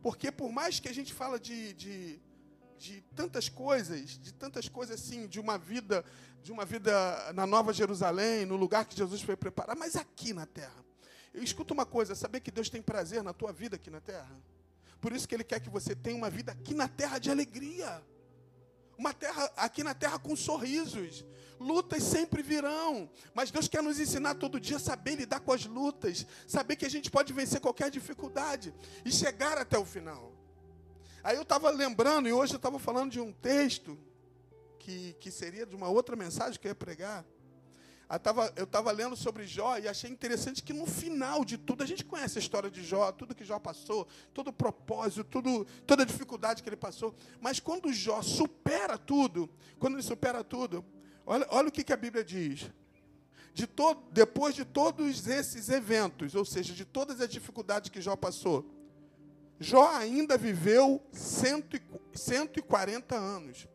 Porque 0.01 0.31
por 0.31 0.51
mais 0.51 0.79
que 0.79 0.87
a 0.87 0.93
gente 0.93 1.13
fala 1.13 1.39
de, 1.39 1.73
de 1.73 2.21
de 2.77 3.01
tantas 3.15 3.49
coisas, 3.49 4.19
de 4.19 4.33
tantas 4.33 4.67
coisas 4.67 4.99
assim, 4.99 5.27
de 5.27 5.39
uma 5.39 5.57
vida, 5.57 6.03
de 6.43 6.51
uma 6.51 6.65
vida 6.65 6.91
na 7.33 7.45
Nova 7.45 7.73
Jerusalém, 7.73 8.45
no 8.45 8.55
lugar 8.55 8.85
que 8.85 8.95
Jesus 8.95 9.21
foi 9.21 9.35
preparar, 9.35 9.75
mas 9.75 9.95
aqui 9.95 10.33
na 10.33 10.45
terra. 10.45 10.83
Eu 11.33 11.43
escuto 11.43 11.73
uma 11.73 11.85
coisa, 11.85 12.15
saber 12.15 12.39
que 12.39 12.51
Deus 12.51 12.69
tem 12.69 12.81
prazer 12.81 13.23
na 13.23 13.33
tua 13.33 13.51
vida 13.51 13.75
aqui 13.75 13.89
na 13.89 13.99
terra. 13.99 14.39
Por 15.01 15.11
isso 15.11 15.27
que 15.27 15.35
ele 15.35 15.43
quer 15.43 15.59
que 15.59 15.69
você 15.69 15.95
tenha 15.95 16.15
uma 16.15 16.29
vida 16.29 16.51
aqui 16.51 16.73
na 16.73 16.87
terra 16.87 17.19
de 17.19 17.29
alegria. 17.29 18.01
Uma 18.97 19.13
terra 19.13 19.51
aqui 19.57 19.83
na 19.83 19.93
terra 19.93 20.17
com 20.17 20.35
sorrisos. 20.35 21.25
Lutas 21.59 22.03
sempre 22.03 22.43
virão, 22.43 23.09
mas 23.33 23.49
Deus 23.49 23.67
quer 23.67 23.81
nos 23.81 23.99
ensinar 23.99 24.35
todo 24.35 24.59
dia 24.59 24.75
a 24.75 24.79
saber 24.79 25.15
lidar 25.15 25.39
com 25.39 25.53
as 25.53 25.65
lutas, 25.65 26.25
saber 26.45 26.75
que 26.75 26.85
a 26.85 26.89
gente 26.89 27.09
pode 27.09 27.31
vencer 27.31 27.61
qualquer 27.61 27.89
dificuldade 27.89 28.73
e 29.05 29.11
chegar 29.11 29.57
até 29.57 29.77
o 29.77 29.85
final. 29.85 30.33
Aí 31.23 31.37
eu 31.37 31.43
estava 31.43 31.69
lembrando, 31.69 32.27
e 32.27 32.33
hoje 32.33 32.53
eu 32.53 32.57
estava 32.57 32.77
falando 32.77 33.11
de 33.11 33.19
um 33.21 33.31
texto 33.31 33.97
que, 34.79 35.13
que 35.13 35.31
seria 35.31 35.65
de 35.65 35.75
uma 35.75 35.87
outra 35.87 36.15
mensagem 36.15 36.59
que 36.59 36.67
eu 36.67 36.71
ia 36.71 36.75
pregar. 36.75 37.25
Eu 38.07 38.17
estava 38.17 38.53
eu 38.55 38.67
tava 38.67 38.91
lendo 38.91 39.15
sobre 39.15 39.47
Jó 39.47 39.77
e 39.77 39.87
achei 39.87 40.09
interessante 40.09 40.61
que 40.61 40.73
no 40.73 40.85
final 40.85 41.43
de 41.43 41.57
tudo, 41.57 41.83
a 41.83 41.87
gente 41.87 42.05
conhece 42.05 42.37
a 42.37 42.41
história 42.41 42.69
de 42.69 42.83
Jó, 42.83 43.11
tudo 43.11 43.33
que 43.33 43.43
Jó 43.43 43.57
passou, 43.57 44.07
todo 44.33 44.49
o 44.49 44.53
propósito, 44.53 45.23
tudo, 45.23 45.65
toda 45.87 46.03
a 46.03 46.05
dificuldade 46.05 46.61
que 46.61 46.69
ele 46.69 46.75
passou. 46.75 47.15
Mas 47.41 47.59
quando 47.59 47.91
Jó 47.91 48.21
supera 48.21 48.97
tudo, 48.97 49.49
quando 49.79 49.95
ele 49.95 50.03
supera 50.03 50.43
tudo, 50.43 50.85
olha, 51.25 51.47
olha 51.49 51.69
o 51.69 51.71
que, 51.71 51.83
que 51.83 51.93
a 51.93 51.97
Bíblia 51.97 52.23
diz. 52.23 52.69
De 53.53 53.67
depois 54.11 54.53
de 54.53 54.65
todos 54.65 55.27
esses 55.27 55.69
eventos, 55.69 56.35
ou 56.35 56.45
seja, 56.45 56.73
de 56.73 56.85
todas 56.85 57.21
as 57.21 57.29
dificuldades 57.29 57.89
que 57.89 58.01
Jó 58.01 58.15
passou, 58.15 58.69
Jó 59.59 59.89
ainda 59.95 60.37
viveu 60.37 61.01
140 61.11 63.15
anos. 63.15 63.67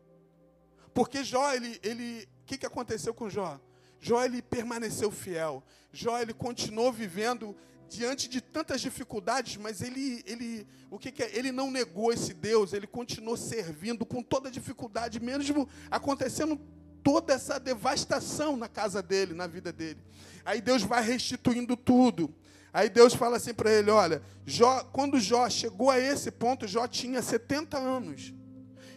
Porque 0.93 1.23
Jó, 1.23 1.51
ele, 1.51 1.79
ele, 1.83 2.29
o 2.43 2.45
que, 2.45 2.57
que 2.57 2.65
aconteceu 2.65 3.13
com 3.13 3.29
Jó? 3.29 3.59
Jó, 4.01 4.25
ele 4.25 4.41
permaneceu 4.41 5.11
fiel. 5.11 5.63
Jó, 5.93 6.19
ele 6.19 6.33
continuou 6.33 6.91
vivendo 6.91 7.55
diante 7.87 8.27
de 8.27 8.41
tantas 8.41 8.81
dificuldades, 8.81 9.57
mas 9.57 9.81
ele, 9.81 10.23
ele, 10.25 10.67
o 10.89 10.97
que, 10.97 11.11
que 11.11 11.21
é? 11.21 11.37
Ele 11.37 11.51
não 11.51 11.69
negou 11.69 12.11
esse 12.11 12.33
Deus, 12.33 12.73
ele 12.73 12.87
continuou 12.87 13.37
servindo 13.37 14.05
com 14.05 14.23
toda 14.23 14.49
dificuldade, 14.49 15.19
mesmo 15.19 15.69
acontecendo 15.91 16.59
toda 17.03 17.33
essa 17.33 17.59
devastação 17.59 18.57
na 18.57 18.67
casa 18.67 19.03
dele, 19.03 19.33
na 19.33 19.45
vida 19.45 19.71
dele. 19.71 19.99
Aí 20.43 20.61
Deus 20.61 20.81
vai 20.81 21.03
restituindo 21.03 21.77
tudo. 21.77 22.33
Aí 22.73 22.89
Deus 22.89 23.13
fala 23.13 23.37
assim 23.37 23.53
para 23.53 23.71
ele: 23.71 23.91
olha, 23.91 24.21
Jó, 24.45 24.83
quando 24.85 25.19
Jó 25.19 25.49
chegou 25.49 25.91
a 25.91 25.99
esse 25.99 26.31
ponto, 26.31 26.67
Jó 26.67 26.87
tinha 26.87 27.21
70 27.21 27.77
anos. 27.77 28.33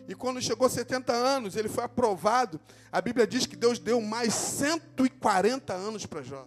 E 0.06 0.14
quando 0.14 0.40
chegou 0.40 0.66
a 0.66 0.70
70 0.70 1.12
anos, 1.12 1.56
ele 1.56 1.68
foi 1.68 1.84
aprovado. 1.84 2.60
A 2.92 3.00
Bíblia 3.00 3.26
diz 3.26 3.46
que 3.46 3.56
Deus 3.56 3.78
deu 3.78 4.00
mais 4.00 4.34
140 4.34 5.72
anos 5.72 6.04
para 6.04 6.22
Jó. 6.22 6.46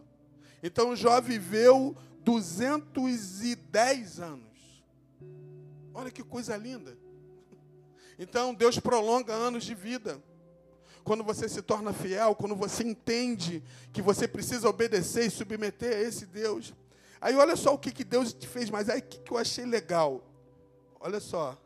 Então 0.62 0.96
Jó 0.96 1.20
viveu 1.20 1.96
210 2.22 4.20
anos. 4.20 4.48
Olha 5.94 6.12
que 6.12 6.24
coisa 6.24 6.56
linda. 6.56 6.98
Então 8.20 8.54
Deus 8.54 8.78
prolonga 8.80 9.34
anos 9.34 9.64
de 9.64 9.74
vida. 9.74 10.22
Quando 11.04 11.24
você 11.24 11.48
se 11.48 11.62
torna 11.62 11.94
fiel, 11.94 12.36
quando 12.36 12.56
você 12.56 12.84
entende 12.84 13.64
que 13.94 14.02
você 14.02 14.28
precisa 14.28 14.68
obedecer 14.68 15.26
e 15.26 15.32
submeter 15.32 15.96
a 15.96 16.02
esse 16.02 16.26
Deus. 16.26 16.74
Aí 17.20 17.36
olha 17.36 17.56
só 17.56 17.74
o 17.74 17.80
que, 17.80 17.92
que 17.92 18.04
Deus 18.04 18.34
te 18.34 18.48
fez, 18.48 18.70
mas 18.70 18.90
aí 18.90 19.00
o 19.00 19.04
que, 19.04 19.20
que 19.20 19.32
eu 19.32 19.38
achei 19.38 19.66
legal. 19.66 20.22
Olha 21.00 21.20
só. 21.20 21.58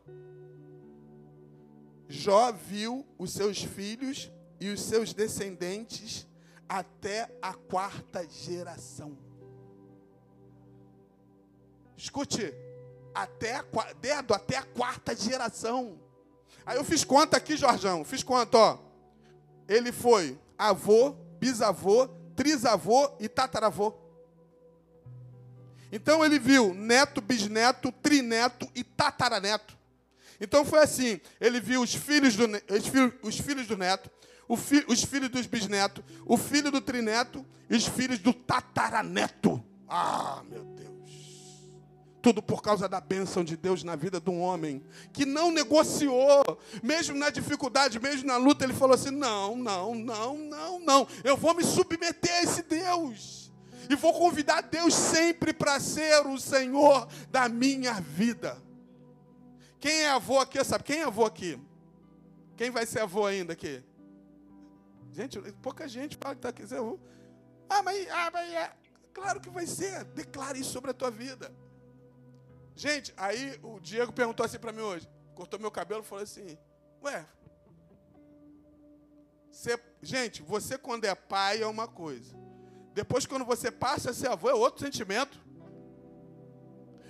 Jó 2.12 2.52
viu 2.52 3.06
os 3.18 3.32
seus 3.32 3.62
filhos 3.62 4.30
e 4.60 4.68
os 4.68 4.82
seus 4.82 5.14
descendentes 5.14 6.26
até 6.68 7.34
a 7.40 7.54
quarta 7.54 8.28
geração. 8.28 9.16
Escute, 11.96 12.52
até 13.14 13.56
a, 13.56 13.64
dedo, 13.98 14.34
até 14.34 14.58
a 14.58 14.62
quarta 14.62 15.16
geração. 15.16 15.98
Aí 16.66 16.76
eu 16.76 16.84
fiz 16.84 17.02
conta 17.02 17.38
aqui, 17.38 17.56
Jorjão, 17.56 18.04
fiz 18.04 18.22
conta, 18.22 18.58
ó. 18.58 18.78
Ele 19.66 19.90
foi 19.90 20.38
avô, 20.58 21.12
bisavô, 21.40 22.08
trisavô 22.36 23.10
e 23.18 23.26
tataravô. 23.26 23.94
Então 25.90 26.22
ele 26.22 26.38
viu 26.38 26.74
neto, 26.74 27.22
bisneto, 27.22 27.90
trineto 27.90 28.70
e 28.74 28.84
tataraneto. 28.84 29.81
Então 30.42 30.64
foi 30.64 30.80
assim: 30.80 31.20
ele 31.40 31.60
viu 31.60 31.80
os 31.80 31.94
filhos 31.94 32.34
do, 32.34 32.46
os 32.68 32.86
filhos, 32.88 33.12
os 33.22 33.38
filhos 33.38 33.66
do 33.68 33.76
neto, 33.76 34.10
fi, 34.56 34.84
os 34.88 35.04
filhos 35.04 35.30
dos 35.30 35.46
bisnetos, 35.46 36.02
o 36.26 36.36
filho 36.36 36.68
do 36.72 36.80
trineto 36.80 37.46
e 37.70 37.76
os 37.76 37.86
filhos 37.86 38.18
do 38.18 38.34
tataraneto. 38.34 39.62
Ah, 39.88 40.42
meu 40.50 40.64
Deus. 40.64 40.82
Tudo 42.20 42.42
por 42.42 42.60
causa 42.60 42.88
da 42.88 43.00
bênção 43.00 43.44
de 43.44 43.56
Deus 43.56 43.84
na 43.84 43.94
vida 43.94 44.20
de 44.20 44.30
um 44.30 44.40
homem 44.40 44.82
que 45.12 45.24
não 45.24 45.52
negociou, 45.52 46.42
mesmo 46.82 47.16
na 47.16 47.30
dificuldade, 47.30 48.00
mesmo 48.00 48.26
na 48.26 48.36
luta, 48.36 48.64
ele 48.64 48.74
falou 48.74 48.96
assim: 48.96 49.12
não, 49.12 49.54
não, 49.54 49.94
não, 49.94 50.36
não, 50.36 50.80
não, 50.80 51.08
eu 51.22 51.36
vou 51.36 51.54
me 51.54 51.62
submeter 51.62 52.32
a 52.32 52.42
esse 52.42 52.62
Deus. 52.64 53.52
E 53.88 53.94
vou 53.94 54.12
convidar 54.12 54.62
Deus 54.62 54.92
sempre 54.92 55.52
para 55.52 55.78
ser 55.78 56.26
o 56.26 56.36
Senhor 56.36 57.06
da 57.30 57.48
minha 57.48 57.94
vida. 57.94 58.60
Quem 59.82 60.02
é 60.04 60.10
avô 60.10 60.38
aqui, 60.38 60.62
sabe? 60.62 60.84
Quem 60.84 61.00
é 61.00 61.02
avô 61.02 61.24
aqui? 61.24 61.60
Quem 62.56 62.70
vai 62.70 62.86
ser 62.86 63.00
avô 63.00 63.26
ainda 63.26 63.52
aqui? 63.52 63.82
Gente, 65.10 65.40
pouca 65.54 65.88
gente 65.88 66.16
fala 66.16 66.36
que 66.36 66.38
está 66.38 66.50
aqui. 66.50 66.62
Ah, 67.68 67.82
mas, 67.82 68.08
ah, 68.08 68.30
mas 68.32 68.52
é. 68.52 68.72
Claro 69.12 69.40
que 69.40 69.50
vai 69.50 69.66
ser. 69.66 70.04
Declare 70.04 70.60
isso 70.60 70.70
sobre 70.70 70.92
a 70.92 70.94
tua 70.94 71.10
vida. 71.10 71.52
Gente, 72.76 73.12
aí 73.16 73.58
o 73.60 73.80
Diego 73.80 74.12
perguntou 74.12 74.46
assim 74.46 74.60
para 74.60 74.70
mim 74.70 74.82
hoje. 74.82 75.10
Cortou 75.34 75.58
meu 75.58 75.70
cabelo 75.72 76.02
e 76.02 76.06
falou 76.06 76.22
assim: 76.22 76.56
Ué, 77.02 77.26
você, 79.50 79.76
gente, 80.00 80.42
você 80.42 80.78
quando 80.78 81.06
é 81.06 81.14
pai 81.16 81.60
é 81.60 81.66
uma 81.66 81.88
coisa. 81.88 82.36
Depois, 82.94 83.26
quando 83.26 83.44
você 83.44 83.68
passa 83.68 84.10
a 84.10 84.14
ser 84.14 84.28
avô, 84.28 84.48
é 84.48 84.54
outro 84.54 84.84
sentimento. 84.84 85.41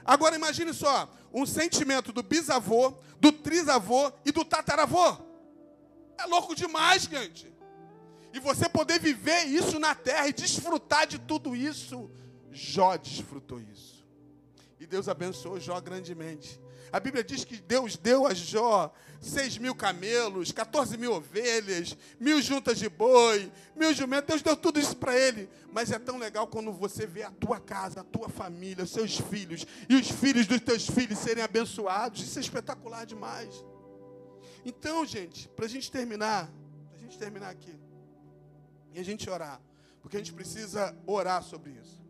Agora 0.05 0.37
imagine 0.37 0.73
só, 0.73 1.09
um 1.33 1.47
sentimento 1.47 2.13
do 2.13 2.23
bisavô, 2.23 2.95
do 3.21 3.33
trisavô 3.33 4.13
e 4.25 4.33
do 4.33 4.45
tataravô. 4.45 5.17
É 6.19 6.27
louco 6.27 6.55
demais, 6.55 7.05
gente. 7.05 7.53
E 8.33 8.41
você 8.41 8.69
poder 8.69 8.99
viver 8.99 9.45
isso 9.45 9.79
na 9.79 9.95
terra 9.95 10.29
e 10.29 10.33
desfrutar 10.33 11.07
de 11.07 11.19
tudo 11.19 11.55
isso. 11.55 12.11
Jó 12.51 12.97
desfrutou 12.97 13.61
isso. 13.61 14.02
E 14.83 14.87
Deus 14.87 15.09
abençoou 15.09 15.61
Jó 15.61 15.81
grandemente. 15.81 16.61
A 16.91 16.99
Bíblia 16.99 17.23
diz 17.23 17.45
que 17.45 17.57
Deus 17.57 17.97
deu 17.97 18.27
a 18.27 18.35
Jó 18.35 18.93
seis 19.21 19.57
mil 19.57 19.75
camelos, 19.75 20.51
14 20.51 20.99
mil 20.99 21.13
ovelhas, 21.13 21.97
mil 22.19 22.43
juntas 22.43 22.79
de 22.79 22.89
boi, 22.89 23.51
mil 23.77 23.95
jumentos. 23.95 24.27
Deus 24.27 24.43
deu 24.43 24.57
tudo 24.57 24.81
isso 24.81 24.97
para 24.97 25.17
ele. 25.17 25.49
Mas 25.71 25.93
é 25.93 25.99
tão 26.01 26.19
legal 26.19 26.49
quando 26.49 26.73
você 26.73 27.07
vê 27.07 27.23
a 27.23 27.31
tua 27.31 27.61
casa, 27.61 28.01
a 28.01 28.05
tua 28.05 28.29
família, 28.29 28.83
os 28.83 28.91
seus 28.91 29.17
filhos 29.17 29.65
e 29.89 29.95
os 29.95 30.11
filhos 30.11 30.49
dos 30.49 30.61
teus 30.61 30.85
filhos 30.85 31.21
serem 31.21 31.45
abençoados. 31.45 32.21
Isso 32.21 32.41
é 32.41 32.43
espetacular 32.43 33.07
demais. 33.07 33.65
Então, 34.65 35.07
gente, 35.07 35.49
para 35.51 35.67
a 35.67 35.69
gente 35.69 35.93
terminar, 35.93 36.53
a 36.93 36.99
gente 36.99 37.13
gente 37.13 37.19
terminar 37.19 37.51
aqui. 37.51 37.79
E 38.95 38.99
a 38.99 39.05
gente 39.05 39.29
orar. 39.29 39.61
Porque 40.01 40.17
a 40.17 40.19
gente 40.19 40.33
precisa 40.33 40.97
orar 41.07 41.43
sobre 41.43 41.71
isso. 41.73 42.03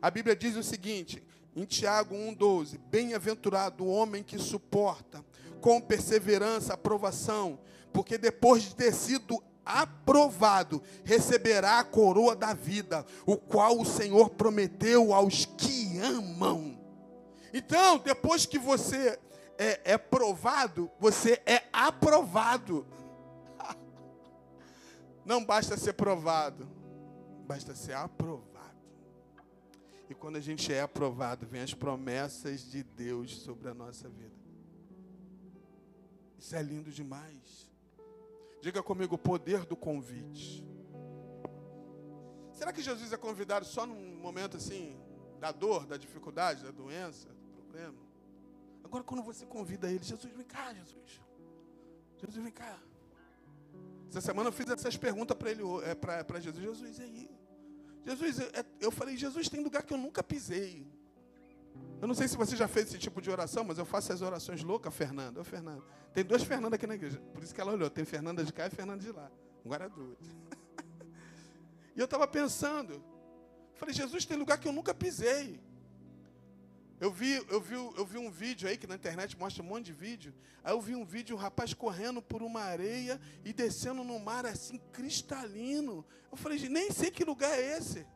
A 0.00 0.10
Bíblia 0.10 0.36
diz 0.36 0.56
o 0.56 0.62
seguinte, 0.62 1.22
em 1.54 1.64
Tiago 1.64 2.14
1,12: 2.14 2.78
Bem-aventurado 2.90 3.84
o 3.84 3.90
homem 3.90 4.22
que 4.22 4.38
suporta 4.38 5.24
com 5.60 5.80
perseverança 5.80 6.72
a 6.72 6.74
aprovação, 6.74 7.58
porque 7.92 8.18
depois 8.18 8.64
de 8.64 8.74
ter 8.74 8.92
sido 8.92 9.42
aprovado, 9.64 10.82
receberá 11.04 11.78
a 11.78 11.84
coroa 11.84 12.34
da 12.34 12.52
vida, 12.52 13.06
o 13.24 13.36
qual 13.36 13.78
o 13.78 13.84
Senhor 13.84 14.30
prometeu 14.30 15.14
aos 15.14 15.44
que 15.44 15.98
amam. 15.98 16.78
Então, 17.54 17.98
depois 17.98 18.46
que 18.46 18.58
você 18.58 19.18
é, 19.58 19.92
é 19.92 19.98
provado, 19.98 20.90
você 20.98 21.40
é 21.46 21.62
aprovado. 21.72 22.86
Não 25.24 25.44
basta 25.44 25.76
ser 25.76 25.92
provado, 25.92 26.68
basta 27.46 27.74
ser 27.74 27.94
aprovado. 27.94 28.51
E 30.08 30.14
quando 30.14 30.36
a 30.36 30.40
gente 30.40 30.72
é 30.72 30.80
aprovado, 30.80 31.46
vem 31.46 31.62
as 31.62 31.74
promessas 31.74 32.70
de 32.70 32.82
Deus 32.82 33.38
sobre 33.38 33.68
a 33.68 33.74
nossa 33.74 34.08
vida. 34.08 34.42
Isso 36.38 36.56
é 36.56 36.62
lindo 36.62 36.90
demais. 36.90 37.70
Diga 38.60 38.82
comigo 38.82 39.14
o 39.14 39.18
poder 39.18 39.64
do 39.64 39.76
convite. 39.76 40.64
Será 42.52 42.72
que 42.72 42.82
Jesus 42.82 43.12
é 43.12 43.16
convidado 43.16 43.64
só 43.64 43.86
num 43.86 44.16
momento 44.16 44.56
assim, 44.56 45.00
da 45.40 45.50
dor, 45.50 45.86
da 45.86 45.96
dificuldade, 45.96 46.62
da 46.62 46.70
doença, 46.70 47.28
do 47.28 47.50
problema? 47.52 47.98
Agora, 48.84 49.02
quando 49.02 49.22
você 49.22 49.46
convida 49.46 49.90
ele, 49.90 50.04
Jesus, 50.04 50.32
vem 50.32 50.46
cá, 50.46 50.72
Jesus. 50.74 51.20
Jesus, 52.18 52.42
vem 52.42 52.52
cá. 52.52 52.78
Essa 54.08 54.20
semana 54.20 54.48
eu 54.48 54.52
fiz 54.52 54.68
essas 54.68 54.96
perguntas 54.96 55.36
para 55.36 55.50
ele, 55.50 55.62
é, 55.84 55.94
para 55.94 56.38
Jesus. 56.38 56.62
Jesus, 56.62 56.98
e 56.98 57.02
aí? 57.02 57.41
Jesus, 58.04 58.40
é, 58.40 58.64
eu 58.80 58.90
falei, 58.90 59.16
Jesus, 59.16 59.48
tem 59.48 59.62
lugar 59.62 59.82
que 59.82 59.92
eu 59.92 59.98
nunca 59.98 60.22
pisei. 60.22 60.86
Eu 62.00 62.08
não 62.08 62.14
sei 62.14 62.26
se 62.26 62.36
você 62.36 62.56
já 62.56 62.66
fez 62.66 62.88
esse 62.88 62.98
tipo 62.98 63.22
de 63.22 63.30
oração, 63.30 63.62
mas 63.62 63.78
eu 63.78 63.84
faço 63.84 64.12
as 64.12 64.22
orações 64.22 64.62
loucas, 64.62 64.92
Fernanda. 64.92 65.40
Ô, 65.40 65.44
Fernanda. 65.44 65.82
Tem 66.12 66.24
duas 66.24 66.42
Fernandas 66.42 66.74
aqui 66.74 66.86
na 66.86 66.96
igreja. 66.96 67.20
Por 67.32 67.42
isso 67.42 67.54
que 67.54 67.60
ela 67.60 67.72
olhou. 67.72 67.88
Tem 67.88 68.04
Fernanda 68.04 68.44
de 68.44 68.52
cá 68.52 68.66
e 68.66 68.70
Fernanda 68.70 69.02
de 69.02 69.12
lá. 69.12 69.30
Agora 69.64 69.84
é 69.84 69.88
duas. 69.88 70.18
e 71.94 72.00
eu 72.00 72.04
estava 72.04 72.26
pensando. 72.26 73.02
Falei, 73.74 73.94
Jesus, 73.94 74.24
tem 74.24 74.36
lugar 74.36 74.58
que 74.58 74.66
eu 74.66 74.72
nunca 74.72 74.92
pisei. 74.92 75.60
Eu 77.02 77.10
vi, 77.10 77.44
eu, 77.50 77.60
vi, 77.60 77.74
eu 77.74 78.06
vi 78.06 78.16
um 78.16 78.30
vídeo 78.30 78.68
aí 78.68 78.78
que 78.78 78.86
na 78.86 78.94
internet 78.94 79.36
mostra 79.36 79.60
um 79.60 79.66
monte 79.66 79.86
de 79.86 79.92
vídeo. 79.92 80.32
Aí 80.62 80.72
eu 80.72 80.80
vi 80.80 80.94
um 80.94 81.04
vídeo, 81.04 81.34
um 81.34 81.38
rapaz 81.38 81.74
correndo 81.74 82.22
por 82.22 82.44
uma 82.44 82.60
areia 82.60 83.20
e 83.44 83.52
descendo 83.52 84.04
no 84.04 84.20
mar 84.20 84.46
assim, 84.46 84.78
cristalino. 84.92 86.06
Eu 86.30 86.36
falei, 86.36 86.60
nem 86.68 86.92
sei 86.92 87.10
que 87.10 87.24
lugar 87.24 87.58
é 87.58 87.76
esse. 87.76 88.06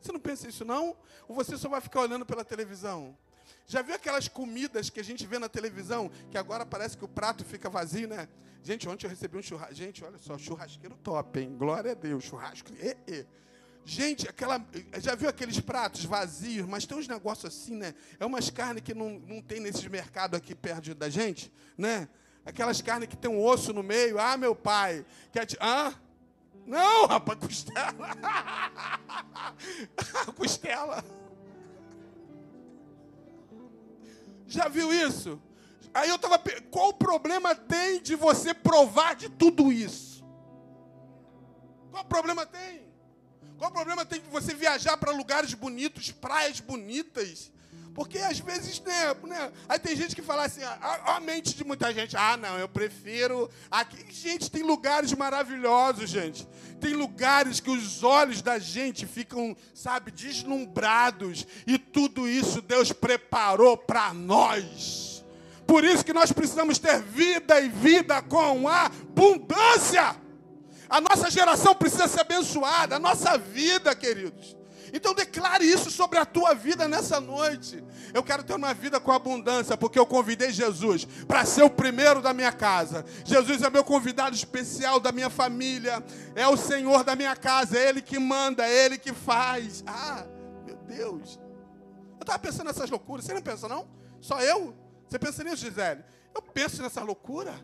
Você 0.00 0.10
não 0.10 0.18
pensa 0.18 0.48
isso 0.48 0.64
não? 0.64 0.96
Ou 1.28 1.36
você 1.36 1.56
só 1.56 1.68
vai 1.68 1.80
ficar 1.80 2.00
olhando 2.00 2.26
pela 2.26 2.44
televisão? 2.44 3.16
Já 3.64 3.80
viu 3.80 3.94
aquelas 3.94 4.26
comidas 4.26 4.90
que 4.90 4.98
a 4.98 5.04
gente 5.04 5.24
vê 5.24 5.38
na 5.38 5.48
televisão, 5.48 6.10
que 6.32 6.36
agora 6.36 6.66
parece 6.66 6.98
que 6.98 7.04
o 7.04 7.08
prato 7.08 7.44
fica 7.44 7.70
vazio, 7.70 8.08
né? 8.08 8.28
Gente, 8.60 8.88
ontem 8.88 9.06
eu 9.06 9.10
recebi 9.10 9.38
um 9.38 9.42
churrasco. 9.42 9.72
Gente, 9.72 10.02
olha 10.02 10.18
só, 10.18 10.36
churrasqueiro 10.36 10.96
top, 10.96 11.38
hein? 11.38 11.56
Glória 11.56 11.92
a 11.92 11.94
Deus, 11.94 12.24
churrasco. 12.24 12.72
E, 12.74 12.96
e. 13.06 13.24
Gente, 13.88 14.28
aquela, 14.28 14.60
já 14.98 15.14
viu 15.14 15.28
aqueles 15.28 15.60
pratos 15.60 16.04
vazios, 16.04 16.66
mas 16.66 16.84
tem 16.84 16.98
uns 16.98 17.06
negócios 17.06 17.54
assim, 17.54 17.76
né? 17.76 17.94
É 18.18 18.26
umas 18.26 18.50
carnes 18.50 18.82
que 18.82 18.92
não, 18.92 19.20
não 19.20 19.40
tem 19.40 19.60
nesses 19.60 19.86
mercados 19.86 20.36
aqui 20.36 20.56
perto 20.56 20.92
da 20.92 21.08
gente, 21.08 21.52
né? 21.78 22.08
Aquelas 22.44 22.82
carnes 22.82 23.08
que 23.08 23.16
tem 23.16 23.30
um 23.30 23.40
osso 23.40 23.72
no 23.72 23.84
meio. 23.84 24.18
Ah, 24.18 24.36
meu 24.36 24.56
pai. 24.56 25.06
Quer 25.30 25.46
te... 25.46 25.56
Ah? 25.60 25.94
Não, 26.66 27.06
rapaz, 27.06 27.38
costela. 27.38 28.08
costela. 30.34 31.04
Já 34.48 34.66
viu 34.66 34.92
isso? 34.92 35.40
Aí 35.94 36.08
eu 36.08 36.18
tava. 36.18 36.40
Qual 36.72 36.88
o 36.88 36.94
problema 36.94 37.54
tem 37.54 38.02
de 38.02 38.16
você 38.16 38.52
provar 38.52 39.14
de 39.14 39.28
tudo 39.28 39.72
isso? 39.72 40.24
Qual 41.92 42.02
o 42.02 42.06
problema 42.06 42.44
tem? 42.44 42.85
Qual 43.58 43.70
o 43.70 43.74
problema 43.74 44.04
tem 44.04 44.20
você 44.30 44.54
viajar 44.54 44.96
para 44.96 45.12
lugares 45.12 45.54
bonitos, 45.54 46.10
praias 46.10 46.60
bonitas? 46.60 47.50
Porque 47.96 48.18
às 48.18 48.38
vezes, 48.38 48.78
né, 48.80 49.14
né, 49.24 49.50
Aí 49.66 49.78
tem 49.78 49.96
gente 49.96 50.14
que 50.14 50.20
fala 50.20 50.44
assim, 50.44 50.62
a, 50.62 51.16
a, 51.16 51.20
mente 51.20 51.56
de 51.56 51.64
muita 51.64 51.94
gente, 51.94 52.14
ah, 52.14 52.36
não, 52.36 52.58
eu 52.58 52.68
prefiro. 52.68 53.48
Aqui. 53.70 54.04
Gente, 54.12 54.50
tem 54.50 54.62
lugares 54.62 55.14
maravilhosos, 55.14 56.10
gente. 56.10 56.46
Tem 56.78 56.92
lugares 56.92 57.58
que 57.58 57.70
os 57.70 58.02
olhos 58.02 58.42
da 58.42 58.58
gente 58.58 59.06
ficam, 59.06 59.56
sabe, 59.72 60.10
deslumbrados. 60.10 61.46
E 61.66 61.78
tudo 61.78 62.28
isso 62.28 62.60
Deus 62.60 62.92
preparou 62.92 63.78
para 63.78 64.12
nós. 64.12 65.24
Por 65.66 65.82
isso 65.82 66.04
que 66.04 66.12
nós 66.12 66.30
precisamos 66.30 66.78
ter 66.78 67.00
vida 67.00 67.58
e 67.62 67.70
vida 67.70 68.20
com 68.20 68.68
abundância. 68.68 70.25
A 70.88 71.00
nossa 71.00 71.30
geração 71.30 71.74
precisa 71.74 72.06
ser 72.08 72.20
abençoada, 72.20 72.96
a 72.96 72.98
nossa 72.98 73.36
vida, 73.36 73.94
queridos. 73.94 74.56
Então 74.92 75.14
declare 75.14 75.64
isso 75.64 75.90
sobre 75.90 76.18
a 76.18 76.24
tua 76.24 76.54
vida 76.54 76.86
nessa 76.88 77.20
noite. 77.20 77.82
Eu 78.14 78.22
quero 78.22 78.42
ter 78.42 78.54
uma 78.54 78.72
vida 78.72 79.00
com 79.00 79.12
abundância, 79.12 79.76
porque 79.76 79.98
eu 79.98 80.06
convidei 80.06 80.50
Jesus 80.50 81.04
para 81.26 81.44
ser 81.44 81.62
o 81.64 81.70
primeiro 81.70 82.22
da 82.22 82.32
minha 82.32 82.52
casa. 82.52 83.04
Jesus 83.24 83.62
é 83.62 83.70
meu 83.70 83.84
convidado 83.84 84.34
especial 84.34 85.00
da 85.00 85.12
minha 85.12 85.28
família, 85.28 86.02
é 86.34 86.46
o 86.46 86.56
Senhor 86.56 87.04
da 87.04 87.16
minha 87.16 87.34
casa, 87.34 87.78
é 87.78 87.88
Ele 87.88 88.00
que 88.00 88.18
manda, 88.18 88.66
é 88.66 88.84
Ele 88.84 88.98
que 88.98 89.12
faz. 89.12 89.82
Ah, 89.86 90.24
meu 90.64 90.76
Deus. 90.76 91.38
Eu 92.18 92.22
estava 92.22 92.38
pensando 92.38 92.66
nessas 92.66 92.88
loucuras, 92.88 93.24
você 93.24 93.34
não 93.34 93.42
pensa 93.42 93.68
não? 93.68 93.88
Só 94.20 94.40
eu? 94.40 94.74
Você 95.08 95.18
pensa 95.18 95.44
nisso, 95.44 95.58
Gisele? 95.58 96.04
Eu 96.34 96.42
penso 96.42 96.82
nessa 96.82 97.02
loucura. 97.02 97.54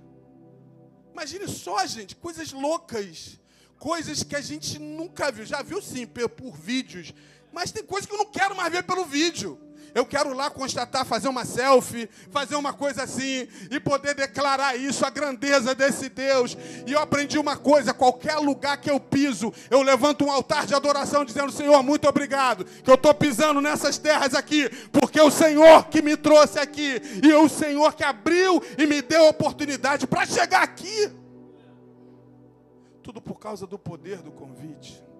Imagine 1.12 1.46
só, 1.46 1.86
gente, 1.86 2.16
coisas 2.16 2.52
loucas. 2.52 3.38
Coisas 3.78 4.22
que 4.22 4.34
a 4.34 4.40
gente 4.40 4.78
nunca 4.78 5.30
viu. 5.30 5.44
Já 5.44 5.62
viu 5.62 5.80
sim 5.82 6.06
por, 6.06 6.56
vídeos. 6.56 7.12
Mas 7.52 7.70
tem 7.70 7.84
coisas 7.84 8.06
que 8.06 8.14
eu 8.14 8.18
não 8.18 8.30
quero 8.30 8.56
mais 8.56 8.72
ver 8.72 8.82
pelo 8.84 9.04
vídeo. 9.04 9.58
Eu 9.94 10.06
quero 10.06 10.34
lá 10.34 10.48
constatar, 10.48 11.04
fazer 11.04 11.28
uma 11.28 11.44
selfie, 11.44 12.08
fazer 12.30 12.56
uma 12.56 12.72
coisa 12.72 13.02
assim 13.02 13.46
e 13.70 13.78
poder 13.78 14.14
declarar 14.14 14.74
isso, 14.76 15.04
a 15.04 15.10
grandeza 15.10 15.74
desse 15.74 16.08
Deus. 16.08 16.56
E 16.86 16.92
eu 16.92 17.00
aprendi 17.00 17.38
uma 17.38 17.56
coisa: 17.56 17.92
qualquer 17.92 18.36
lugar 18.36 18.78
que 18.78 18.90
eu 18.90 18.98
piso, 18.98 19.52
eu 19.70 19.82
levanto 19.82 20.24
um 20.24 20.30
altar 20.30 20.66
de 20.66 20.74
adoração 20.74 21.24
dizendo: 21.24 21.52
Senhor, 21.52 21.82
muito 21.82 22.08
obrigado, 22.08 22.64
que 22.64 22.90
eu 22.90 22.94
estou 22.94 23.12
pisando 23.12 23.60
nessas 23.60 23.98
terras 23.98 24.34
aqui, 24.34 24.68
porque 24.90 25.18
é 25.18 25.22
o 25.22 25.30
Senhor 25.30 25.84
que 25.88 26.00
me 26.00 26.16
trouxe 26.16 26.58
aqui 26.58 27.00
e 27.22 27.30
é 27.30 27.38
o 27.38 27.48
Senhor 27.48 27.94
que 27.94 28.04
abriu 28.04 28.62
e 28.78 28.86
me 28.86 29.02
deu 29.02 29.26
a 29.26 29.30
oportunidade 29.30 30.06
para 30.06 30.24
chegar 30.24 30.62
aqui. 30.62 31.10
Tudo 33.02 33.20
por 33.20 33.38
causa 33.38 33.66
do 33.66 33.78
poder 33.78 34.22
do 34.22 34.30
convite. 34.30 35.11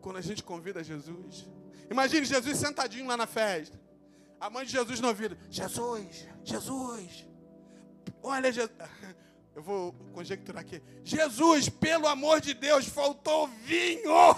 Quando 0.00 0.16
a 0.16 0.20
gente 0.20 0.42
convida 0.42 0.82
Jesus, 0.82 1.46
Imagine 1.90 2.24
Jesus 2.24 2.56
sentadinho 2.56 3.06
lá 3.06 3.16
na 3.16 3.26
festa. 3.26 3.78
A 4.40 4.48
mãe 4.48 4.64
de 4.64 4.70
Jesus 4.70 5.00
no 5.00 5.08
ouvido. 5.08 5.36
Jesus, 5.50 6.28
Jesus. 6.44 7.26
Olha, 8.22 8.52
Jesus. 8.52 8.70
Eu 9.52 9.62
vou 9.62 9.92
conjecturar 10.12 10.62
aqui. 10.62 10.80
Jesus, 11.02 11.68
pelo 11.68 12.06
amor 12.06 12.40
de 12.40 12.54
Deus, 12.54 12.86
faltou 12.86 13.48
vinho. 13.64 14.36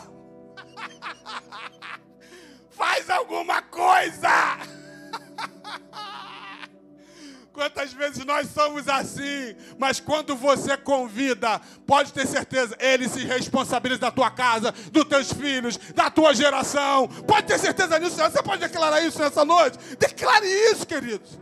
Faz 2.71 3.11
alguma 3.11 3.61
coisa. 3.61 4.31
Quantas 7.53 7.93
vezes 7.93 8.25
nós 8.25 8.49
somos 8.49 8.89
assim, 8.89 9.55
mas 9.79 10.01
quando 10.01 10.35
você 10.35 10.75
convida, 10.75 11.61
pode 11.87 12.13
ter 12.13 12.27
certeza, 12.27 12.75
ele 12.81 13.09
se 13.09 13.25
responsabiliza 13.25 14.01
da 14.01 14.11
tua 14.11 14.31
casa, 14.31 14.73
dos 14.91 15.05
teus 15.05 15.33
filhos, 15.33 15.77
da 15.95 16.11
tua 16.11 16.35
geração. 16.35 17.07
Pode 17.09 17.47
ter 17.47 17.59
certeza 17.59 17.99
nisso. 17.99 18.17
Você 18.17 18.43
pode 18.43 18.63
declarar 18.63 19.03
isso 19.03 19.19
nessa 19.19 19.45
noite? 19.45 19.79
Declare 19.99 20.47
isso, 20.47 20.87
queridos. 20.87 21.39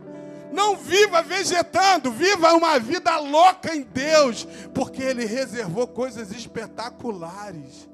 Não 0.51 0.75
viva 0.75 1.21
vegetando, 1.21 2.11
viva 2.11 2.53
uma 2.53 2.77
vida 2.77 3.17
louca 3.17 3.73
em 3.73 3.83
Deus, 3.83 4.45
porque 4.73 5.01
Ele 5.01 5.25
reservou 5.25 5.87
coisas 5.87 6.29
espetaculares. 6.31 7.90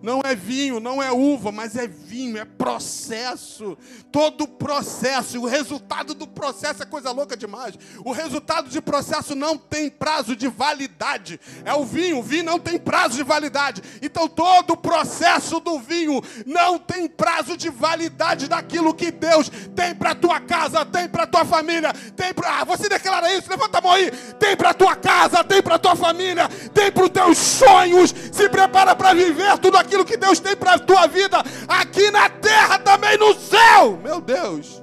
Não 0.00 0.20
é 0.24 0.34
vinho, 0.34 0.78
não 0.78 1.02
é 1.02 1.10
uva, 1.10 1.50
mas 1.50 1.74
é 1.74 1.88
vinho, 1.88 2.38
é 2.38 2.44
processo. 2.44 3.76
Todo 4.12 4.46
processo, 4.46 5.36
e 5.36 5.38
o 5.38 5.46
resultado 5.46 6.14
do 6.14 6.26
processo 6.26 6.82
é 6.82 6.86
coisa 6.86 7.10
louca 7.10 7.36
demais. 7.36 7.74
O 8.04 8.12
resultado 8.12 8.70
de 8.70 8.80
processo 8.80 9.34
não 9.34 9.58
tem 9.58 9.90
prazo 9.90 10.36
de 10.36 10.46
validade. 10.46 11.40
É 11.64 11.74
o 11.74 11.84
vinho, 11.84 12.18
o 12.18 12.22
vinho 12.22 12.44
não 12.44 12.58
tem 12.60 12.78
prazo 12.78 13.16
de 13.16 13.24
validade. 13.24 13.82
Então 14.00 14.28
todo 14.28 14.72
o 14.72 14.76
processo 14.76 15.58
do 15.58 15.78
vinho 15.80 16.22
não 16.46 16.78
tem 16.78 17.08
prazo 17.08 17.56
de 17.56 17.68
validade 17.68 18.48
daquilo 18.48 18.94
que 18.94 19.10
Deus 19.10 19.50
tem 19.74 19.94
para 19.94 20.14
tua 20.14 20.40
casa, 20.40 20.84
tem 20.84 21.08
para 21.08 21.26
tua 21.26 21.44
família, 21.44 21.92
tem 22.14 22.32
para. 22.32 22.60
Ah, 22.60 22.64
você 22.64 22.88
declara 22.88 23.34
isso, 23.34 23.50
levanta 23.50 23.78
a 23.78 23.80
mão 23.80 23.92
aí. 23.92 24.10
Tem 24.38 24.56
para 24.56 24.72
tua 24.72 24.94
casa, 24.94 25.42
tem 25.42 25.60
para 25.60 25.78
tua 25.78 25.96
família, 25.96 26.48
tem 26.72 26.90
para 26.92 27.04
os 27.04 27.10
teus 27.10 27.38
sonhos. 27.38 28.14
Se 28.32 28.48
prepara 28.48 28.94
para 28.94 29.12
viver 29.12 29.58
tudo 29.58 29.76
aquilo 29.76 29.87
aquilo 29.88 30.04
que 30.04 30.16
Deus 30.16 30.38
tem 30.38 30.54
para 30.54 30.74
a 30.74 30.78
tua 30.78 31.06
vida, 31.06 31.38
aqui 31.66 32.10
na 32.10 32.28
terra, 32.28 32.78
também 32.78 33.16
no 33.16 33.34
céu. 33.34 33.96
Meu 33.96 34.20
Deus. 34.20 34.82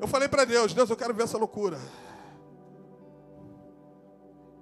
Eu 0.00 0.08
falei 0.08 0.28
para 0.28 0.44
Deus, 0.44 0.74
Deus, 0.74 0.90
eu 0.90 0.96
quero 0.96 1.14
ver 1.14 1.24
essa 1.24 1.38
loucura. 1.38 1.78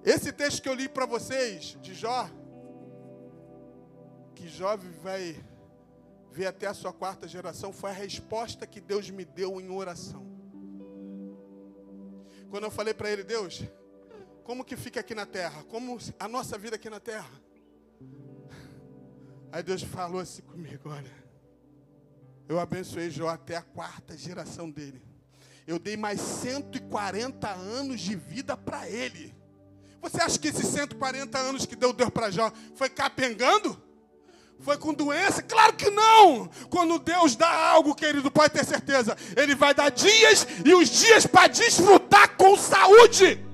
Esse 0.04 0.32
texto 0.32 0.62
que 0.62 0.68
eu 0.68 0.74
li 0.74 0.88
para 0.88 1.06
vocês, 1.06 1.76
de 1.80 1.94
Jó, 1.94 2.28
que 4.34 4.48
Jó 4.48 4.76
vai 5.02 5.36
ver 6.30 6.46
até 6.46 6.66
a 6.66 6.74
sua 6.74 6.92
quarta 6.92 7.26
geração, 7.26 7.72
foi 7.72 7.90
a 7.90 7.94
resposta 7.94 8.66
que 8.66 8.80
Deus 8.80 9.08
me 9.10 9.24
deu 9.24 9.60
em 9.60 9.70
oração. 9.70 10.26
Quando 12.50 12.64
eu 12.64 12.70
falei 12.70 12.94
para 12.94 13.10
ele, 13.10 13.22
Deus, 13.22 13.62
como 14.44 14.64
que 14.64 14.76
fica 14.76 15.00
aqui 15.00 15.14
na 15.14 15.26
terra? 15.26 15.62
Como 15.64 15.98
a 16.18 16.28
nossa 16.28 16.56
vida 16.58 16.76
aqui 16.76 16.88
na 16.88 17.00
terra? 17.00 17.30
Aí 19.50 19.62
Deus 19.62 19.82
falou 19.82 20.20
assim 20.20 20.42
comigo: 20.42 20.90
olha, 20.90 21.12
eu 22.48 22.58
abençoei 22.58 23.10
Jó 23.10 23.28
até 23.28 23.56
a 23.56 23.62
quarta 23.62 24.16
geração 24.16 24.70
dele. 24.70 25.02
Eu 25.66 25.78
dei 25.78 25.96
mais 25.96 26.20
140 26.20 27.48
anos 27.48 28.00
de 28.00 28.16
vida 28.16 28.56
para 28.56 28.88
ele. 28.88 29.34
Você 30.00 30.20
acha 30.20 30.38
que 30.38 30.48
esses 30.48 30.66
140 30.68 31.38
anos 31.38 31.66
que 31.66 31.76
deu 31.76 31.92
Deus 31.92 32.10
para 32.10 32.30
Jó 32.30 32.50
foi 32.74 32.88
capengando? 32.88 33.82
Foi 34.60 34.76
com 34.76 34.92
doença? 34.92 35.42
Claro 35.42 35.74
que 35.74 35.90
não! 35.90 36.48
Quando 36.68 36.98
Deus 36.98 37.36
dá 37.36 37.48
algo, 37.48 37.94
querido, 37.94 38.30
pode 38.30 38.54
ter 38.54 38.64
certeza, 38.64 39.16
Ele 39.36 39.54
vai 39.54 39.72
dar 39.72 39.90
dias 39.90 40.46
e 40.64 40.74
os 40.74 40.88
dias 40.88 41.26
para 41.26 41.48
desfrutar 41.48 42.36
com 42.36 42.56
saúde. 42.56 43.47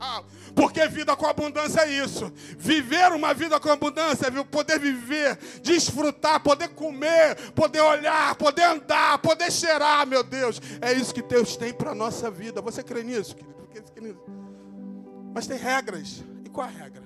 Ah, 0.00 0.22
porque 0.54 0.86
vida 0.88 1.16
com 1.16 1.26
abundância 1.26 1.80
é 1.80 1.90
isso. 1.90 2.30
Viver 2.58 3.12
uma 3.12 3.32
vida 3.32 3.58
com 3.58 3.70
abundância 3.70 4.26
é 4.26 4.44
poder 4.44 4.78
viver, 4.78 5.36
desfrutar, 5.62 6.40
poder 6.40 6.68
comer, 6.68 7.52
poder 7.52 7.80
olhar, 7.80 8.34
poder 8.36 8.64
andar, 8.64 9.18
poder 9.18 9.50
cheirar, 9.50 10.06
meu 10.06 10.22
Deus. 10.22 10.60
É 10.80 10.92
isso 10.92 11.14
que 11.14 11.22
Deus 11.22 11.56
tem 11.56 11.72
para 11.72 11.92
a 11.92 11.94
nossa 11.94 12.30
vida. 12.30 12.60
Você 12.60 12.82
crê 12.82 13.02
nisso, 13.02 13.36
querido? 13.36 14.20
Mas 15.34 15.46
tem 15.46 15.58
regras. 15.58 16.24
E 16.44 16.48
qual 16.48 16.66
a 16.66 16.70
regra? 16.70 17.02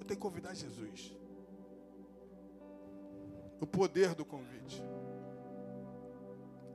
Eu 0.00 0.04
tenho 0.04 0.18
que 0.18 0.26
convidar 0.26 0.54
Jesus. 0.54 1.16
O 3.60 3.66
poder 3.66 4.14
do 4.14 4.24
convite. 4.24 4.82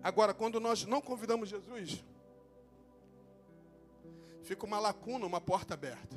Agora, 0.02 0.34
quando 0.34 0.60
nós 0.60 0.86
não 0.86 1.02
convidamos 1.02 1.50
Jesus, 1.50 2.02
fica 4.48 4.66
uma 4.66 4.80
lacuna, 4.80 5.26
uma 5.26 5.42
porta 5.42 5.74
aberta. 5.74 6.16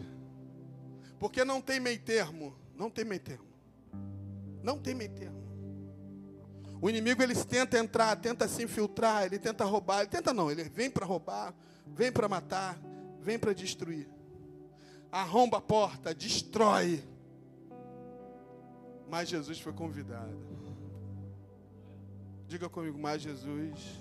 Porque 1.19 1.45
não 1.45 1.61
tem 1.61 1.81
meio 1.81 2.01
termo. 2.01 2.55
Não 2.77 2.89
tem 2.89 3.05
meio 3.05 3.21
termo. 3.21 3.49
Não 4.63 4.79
tem 4.79 4.95
meio 4.95 5.11
termo. 5.11 5.41
O 6.81 6.89
inimigo 6.89 7.23
ele 7.23 7.35
tenta 7.35 7.79
entrar, 7.79 8.17
tenta 8.17 8.49
se 8.49 8.63
infiltrar, 8.63 9.25
ele 9.25 9.39
tenta 9.39 9.65
roubar, 9.65 10.01
ele 10.01 10.09
tenta 10.09 10.33
não, 10.33 10.51
ele 10.51 10.65
vem 10.65 10.91
para 10.91 11.05
roubar, 11.05 11.55
vem 11.87 12.11
para 12.11 12.27
matar, 12.27 12.81
vem 13.21 13.39
para 13.39 13.53
destruir. 13.53 14.09
Arromba 15.13 15.59
a 15.59 15.61
porta, 15.61 16.15
destrói. 16.15 17.05
Mas 19.11 19.29
Jesus 19.29 19.61
foi 19.61 19.75
convidado. 19.75 20.39
Diga 22.47 22.69
comigo, 22.69 22.99
mas 22.99 23.21
Jesus 23.21 24.01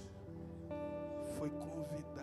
foi 1.37 1.49
convidado. 1.49 2.18